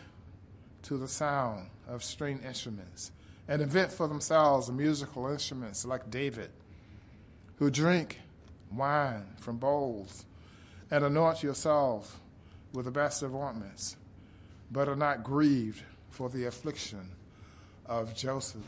to 0.83 0.97
the 0.99 1.07
sound 1.07 1.67
of 1.87 2.03
string 2.03 2.39
instruments, 2.45 3.11
and 3.47 3.59
invent 3.59 3.91
for 3.91 4.07
themselves 4.07 4.69
musical 4.69 5.25
instruments 5.25 5.83
like 5.83 6.11
David, 6.11 6.51
who 7.55 7.71
drink 7.71 8.19
wine 8.71 9.25
from 9.39 9.57
bowls, 9.57 10.27
and 10.91 11.03
anoint 11.03 11.41
yourselves 11.41 12.17
with 12.73 12.85
the 12.85 12.91
best 12.91 13.23
of 13.23 13.33
ointments, 13.33 13.97
but 14.71 14.87
are 14.87 14.95
not 14.95 15.23
grieved 15.23 15.81
for 16.11 16.29
the 16.29 16.45
affliction 16.45 17.13
of 17.87 18.15
Joseph, 18.15 18.61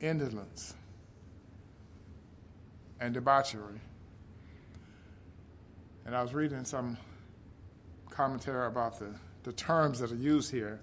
indolence, 0.00 0.74
and 3.00 3.12
debauchery. 3.14 3.80
And 6.04 6.14
I 6.14 6.22
was 6.22 6.32
reading 6.32 6.64
some 6.64 6.96
commentary 8.10 8.66
about 8.66 8.98
the, 8.98 9.14
the 9.42 9.52
terms 9.52 9.98
that 9.98 10.12
are 10.12 10.16
used 10.16 10.50
here, 10.50 10.80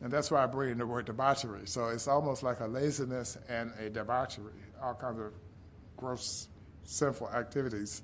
and 0.00 0.12
that's 0.12 0.30
why 0.30 0.44
I 0.44 0.46
bring 0.46 0.70
in 0.72 0.78
the 0.78 0.86
word 0.86 1.06
debauchery. 1.06 1.66
So 1.66 1.88
it's 1.88 2.06
almost 2.06 2.42
like 2.42 2.60
a 2.60 2.66
laziness 2.66 3.36
and 3.48 3.72
a 3.80 3.90
debauchery, 3.90 4.52
all 4.80 4.94
kinds 4.94 5.18
of 5.18 5.32
gross, 5.96 6.48
sinful 6.84 7.30
activities, 7.30 8.02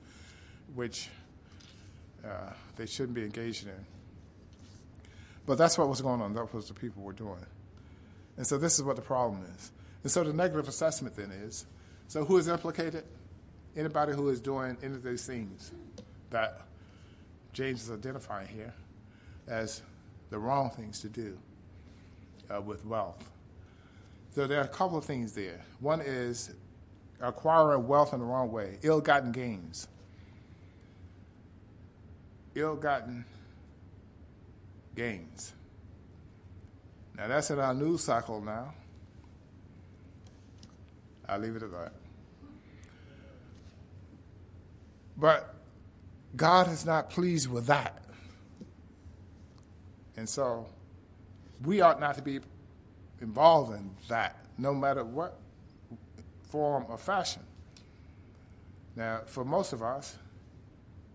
which 0.74 1.08
uh, 2.24 2.50
they 2.76 2.86
shouldn't 2.86 3.14
be 3.14 3.22
engaged 3.22 3.66
in. 3.66 3.86
But 5.46 5.58
that's 5.58 5.76
what 5.76 5.88
was 5.88 6.00
going 6.00 6.22
on. 6.22 6.32
That 6.34 6.52
was 6.52 6.68
the 6.68 6.74
people 6.74 7.02
were 7.02 7.12
doing. 7.12 7.46
And 8.36 8.46
so 8.46 8.58
this 8.58 8.78
is 8.78 8.84
what 8.84 8.96
the 8.96 9.02
problem 9.02 9.44
is. 9.56 9.70
And 10.02 10.10
so 10.10 10.24
the 10.24 10.32
negative 10.32 10.68
assessment 10.68 11.16
then 11.16 11.30
is 11.30 11.66
so 12.08 12.24
who 12.24 12.36
is 12.36 12.48
implicated? 12.48 13.04
Anybody 13.76 14.12
who 14.12 14.28
is 14.28 14.40
doing 14.40 14.76
any 14.82 14.94
of 14.94 15.02
these 15.02 15.26
things 15.26 15.72
that 16.30 16.62
James 17.52 17.82
is 17.84 17.90
identifying 17.90 18.48
here 18.48 18.74
as 19.48 19.82
the 20.30 20.38
wrong 20.38 20.70
things 20.70 21.00
to 21.00 21.08
do 21.08 21.36
uh, 22.54 22.60
with 22.60 22.84
wealth. 22.84 23.30
So 24.34 24.46
there 24.46 24.58
are 24.60 24.64
a 24.64 24.68
couple 24.68 24.98
of 24.98 25.04
things 25.04 25.32
there. 25.32 25.60
One 25.80 26.00
is 26.00 26.52
acquiring 27.20 27.86
wealth 27.86 28.12
in 28.12 28.20
the 28.20 28.26
wrong 28.26 28.50
way, 28.50 28.78
ill 28.82 29.00
gotten 29.00 29.32
gains. 29.32 29.88
Ill 32.54 32.76
gotten 32.76 33.24
gains. 34.94 35.52
Now 37.16 37.28
that's 37.28 37.50
in 37.50 37.58
our 37.58 37.74
news 37.74 38.02
cycle 38.02 38.40
now. 38.40 38.74
I'll 41.28 41.38
leave 41.38 41.56
it 41.56 41.62
at 41.62 41.72
that. 41.72 41.92
But 45.16 45.54
God 46.36 46.70
is 46.70 46.84
not 46.84 47.10
pleased 47.10 47.48
with 47.48 47.66
that. 47.66 48.02
And 50.16 50.28
so 50.28 50.66
we 51.64 51.80
ought 51.80 52.00
not 52.00 52.16
to 52.16 52.22
be 52.22 52.40
involved 53.20 53.74
in 53.74 53.90
that, 54.08 54.44
no 54.58 54.74
matter 54.74 55.04
what 55.04 55.38
form 56.50 56.84
or 56.88 56.98
fashion. 56.98 57.42
Now, 58.96 59.22
for 59.26 59.44
most 59.44 59.72
of 59.72 59.82
us, 59.82 60.18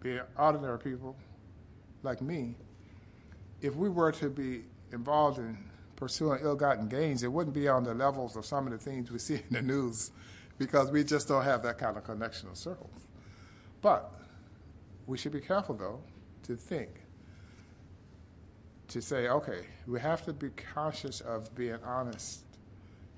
being 0.01 0.21
ordinary 0.37 0.79
people 0.79 1.15
like 2.03 2.21
me, 2.21 2.55
if 3.61 3.75
we 3.75 3.89
were 3.89 4.11
to 4.13 4.29
be 4.29 4.63
involved 4.91 5.39
in 5.39 5.57
pursuing 5.99 6.39
ill-gotten 6.41 6.87
gains, 6.87 7.23
it 7.23 7.31
wouldn't 7.31 7.53
be 7.53 7.67
on 7.67 7.83
the 7.83 7.93
levels 7.93 8.35
of 8.37 8.45
some 8.45 8.65
of 8.65 8.71
the 8.71 8.79
things 8.79 9.11
we 9.11 9.19
see 9.27 9.35
in 9.35 9.43
the 9.51 9.61
news 9.61 10.11
because 10.57 10.91
we 10.91 11.03
just 11.03 11.27
don't 11.27 11.43
have 11.43 11.61
that 11.63 11.77
kind 11.77 11.97
of 11.97 12.03
connection 12.03 12.49
or 12.49 12.55
circles. 12.55 13.07
But 13.81 14.11
we 15.05 15.17
should 15.17 15.31
be 15.31 15.41
careful, 15.41 15.75
though, 15.75 16.01
to 16.43 16.55
think, 16.55 16.89
to 18.89 19.01
say, 19.01 19.27
okay, 19.27 19.65
we 19.87 19.99
have 19.99 20.25
to 20.25 20.33
be 20.33 20.49
conscious 20.73 21.21
of 21.21 21.53
being 21.55 21.77
honest 21.85 22.41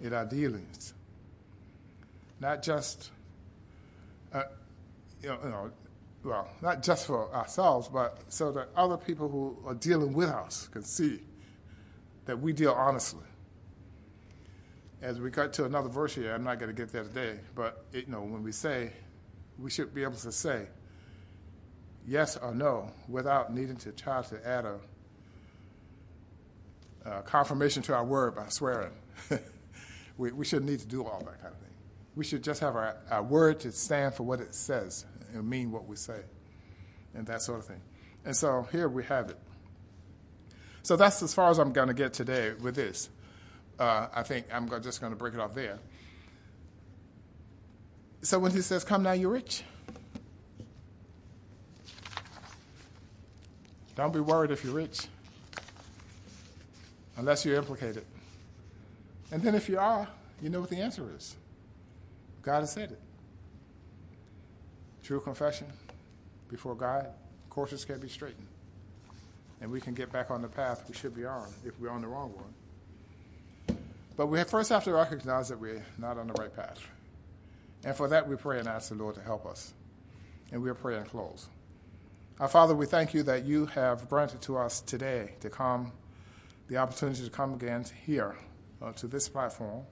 in 0.02 0.14
our 0.14 0.26
dealings, 0.26 0.94
not 2.40 2.62
just, 2.62 3.12
uh, 4.34 4.44
you, 5.22 5.30
know, 5.30 5.40
you 5.44 5.50
know, 5.50 5.72
well, 6.24 6.50
not 6.62 6.84
just 6.84 7.08
for 7.08 7.34
ourselves, 7.34 7.88
but 7.88 8.20
so 8.28 8.52
that 8.52 8.70
other 8.76 8.98
people 8.98 9.28
who 9.28 9.58
are 9.66 9.74
dealing 9.76 10.14
with 10.14 10.30
us 10.30 10.68
can 10.68 10.84
see 10.84 11.20
that 12.26 12.40
we 12.40 12.54
deal 12.54 12.72
honestly. 12.72 13.24
As 15.02 15.20
we 15.20 15.32
got 15.32 15.54
to 15.54 15.66
another 15.66 15.90
verse 15.90 16.14
here, 16.14 16.34
I'm 16.34 16.44
not 16.44 16.60
going 16.60 16.74
to 16.74 16.80
get 16.80 16.92
there 16.92 17.04
today, 17.04 17.40
but 17.56 17.86
it, 17.92 18.06
you 18.06 18.12
know, 18.12 18.22
when 18.22 18.44
we 18.44 18.52
say, 18.52 18.92
we 19.58 19.70
should 19.70 19.94
be 19.94 20.04
able 20.04 20.16
to 20.16 20.32
say 20.32 20.68
yes 22.08 22.38
or 22.38 22.54
no 22.54 22.92
without 23.08 23.54
needing 23.54 23.78
to 23.78 23.92
try 23.92 24.22
to 24.22 24.48
add 24.48 24.66
a, 24.66 24.80
a 27.06 27.22
confirmation 27.24 27.82
to 27.84 27.96
our 27.96 28.06
word 28.06 28.36
by 28.36 28.48
swearing. 28.50 28.94
we, 30.18 30.32
we 30.32 30.46
shouldn't 30.46 30.70
need 30.70 30.80
to 30.80 30.88
do 30.88 31.04
all 31.06 31.20
that 31.20 31.42
kind 31.42 31.54
of 31.54 31.60
thing. 31.60 31.74
We 32.16 32.24
should 32.24 32.44
just 32.44 32.62
have 32.62 32.76
our, 32.76 32.98
our 33.10 33.24
word 33.24 33.60
to 33.62 33.72
stand 33.72 34.14
for 34.14 34.24
what 34.24 34.40
it 34.40 34.54
says 34.54 35.06
and 35.34 35.50
mean 35.50 35.72
what 35.72 35.88
we 35.88 35.96
say 35.96 36.22
and 37.14 37.26
that 37.28 37.42
sort 37.42 37.60
of 37.60 37.66
thing. 37.66 37.82
And 38.26 38.36
so 38.36 38.68
here 38.72 38.88
we 38.88 39.04
have 39.06 39.30
it. 39.30 39.38
So 40.84 40.96
that's 40.96 41.22
as 41.22 41.34
far 41.34 41.50
as 41.50 41.60
I'm 41.60 41.74
going 41.74 41.88
to 41.88 41.94
get 41.94 42.14
today 42.14 42.54
with 42.60 42.76
this. 42.76 43.10
Uh, 43.80 44.08
I 44.14 44.24
think 44.24 44.46
I'm 44.52 44.68
just 44.82 45.00
going 45.00 45.12
to 45.12 45.18
break 45.18 45.34
it 45.34 45.40
off 45.40 45.54
there. 45.54 45.80
So 48.22 48.40
when 48.40 48.52
he 48.52 48.62
says, 48.62 48.84
Come 48.84 49.04
now, 49.04 49.14
you're 49.14 49.32
rich. 49.32 49.64
Don't 53.96 54.14
be 54.14 54.20
worried 54.20 54.52
if 54.52 54.64
you're 54.64 54.74
rich, 54.74 55.08
unless 57.18 57.46
you're 57.46 57.58
implicated. 57.58 58.06
And 59.32 59.44
then 59.44 59.54
if 59.54 59.68
you 59.68 59.78
are, 59.78 60.08
you 60.42 60.50
know 60.50 60.62
what 60.62 60.70
the 60.70 60.78
answer 60.78 61.06
is. 61.16 61.36
God 62.42 62.62
has 62.62 62.72
said 62.72 62.92
it. 62.92 63.00
True 65.04 65.20
confession 65.20 65.68
before 66.50 66.74
God, 66.74 67.08
courses 67.50 67.86
can 67.86 68.00
be 68.00 68.08
straightened 68.08 68.48
and 69.62 69.72
we 69.72 69.80
can 69.80 69.94
get 69.94 70.12
back 70.12 70.32
on 70.32 70.42
the 70.42 70.48
path 70.48 70.84
we 70.90 70.96
should 70.96 71.16
be 71.16 71.26
on 71.26 71.48
if 71.64 71.80
we're 71.80 71.90
on 71.90 72.02
the 72.02 72.08
wrong 72.08 72.34
one. 72.34 73.78
But 74.18 74.28
we 74.28 74.44
first 74.44 74.70
have 74.70 74.84
to 74.84 74.94
recognize 74.94 75.50
that 75.50 75.60
we're 75.60 75.86
not 75.98 76.18
on 76.18 76.28
the 76.28 76.34
right 76.34 76.54
path. 76.54 76.80
And 77.86 77.96
for 77.96 78.08
that, 78.10 78.28
we 78.28 78.36
pray 78.36 78.60
and 78.60 78.68
ask 78.68 78.90
the 78.90 78.96
Lord 78.96 79.16
to 79.16 79.22
help 79.22 79.46
us. 79.46 79.74
And 80.52 80.62
we'll 80.62 80.76
pray 80.76 80.98
and 80.98 81.08
close. 81.08 81.48
Our 82.40 82.48
Father, 82.48 82.76
we 82.76 82.86
thank 82.86 83.14
you 83.14 83.24
that 83.24 83.46
you 83.46 83.68
have 83.68 84.10
granted 84.10 84.42
to 84.44 84.58
us 84.58 84.82
today 84.82 85.36
to 85.40 85.50
come, 85.50 85.92
the 86.68 86.78
opportunity 86.78 87.24
to 87.24 87.30
come 87.30 87.54
again 87.54 87.86
here 88.06 88.36
uh, 88.82 88.92
to 88.94 89.08
this 89.08 89.30
platform. 89.30 89.84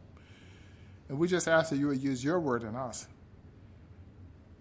And 1.07 1.17
we 1.17 1.27
just 1.27 1.47
ask 1.47 1.69
that 1.69 1.77
you 1.77 1.87
would 1.87 2.01
use 2.01 2.23
your 2.23 2.39
word 2.39 2.63
in 2.63 2.75
us 2.75 3.07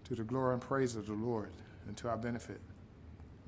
to 0.05 0.15
the 0.15 0.23
glory 0.23 0.53
and 0.53 0.61
praise 0.61 0.95
of 0.95 1.05
the 1.05 1.13
Lord 1.13 1.51
and 1.87 1.97
to 1.97 2.09
our 2.09 2.17
benefit. 2.17 2.61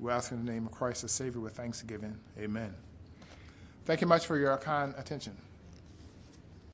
We 0.02 0.10
ask 0.10 0.32
in 0.32 0.44
the 0.44 0.50
name 0.50 0.66
of 0.66 0.72
Christ, 0.72 1.02
the 1.02 1.08
Savior, 1.08 1.40
with 1.40 1.54
thanksgiving. 1.54 2.18
Amen. 2.36 2.74
Thank 3.84 4.00
you 4.00 4.08
much 4.08 4.26
for 4.26 4.36
your 4.36 4.56
kind 4.56 4.94
attention. 4.98 5.36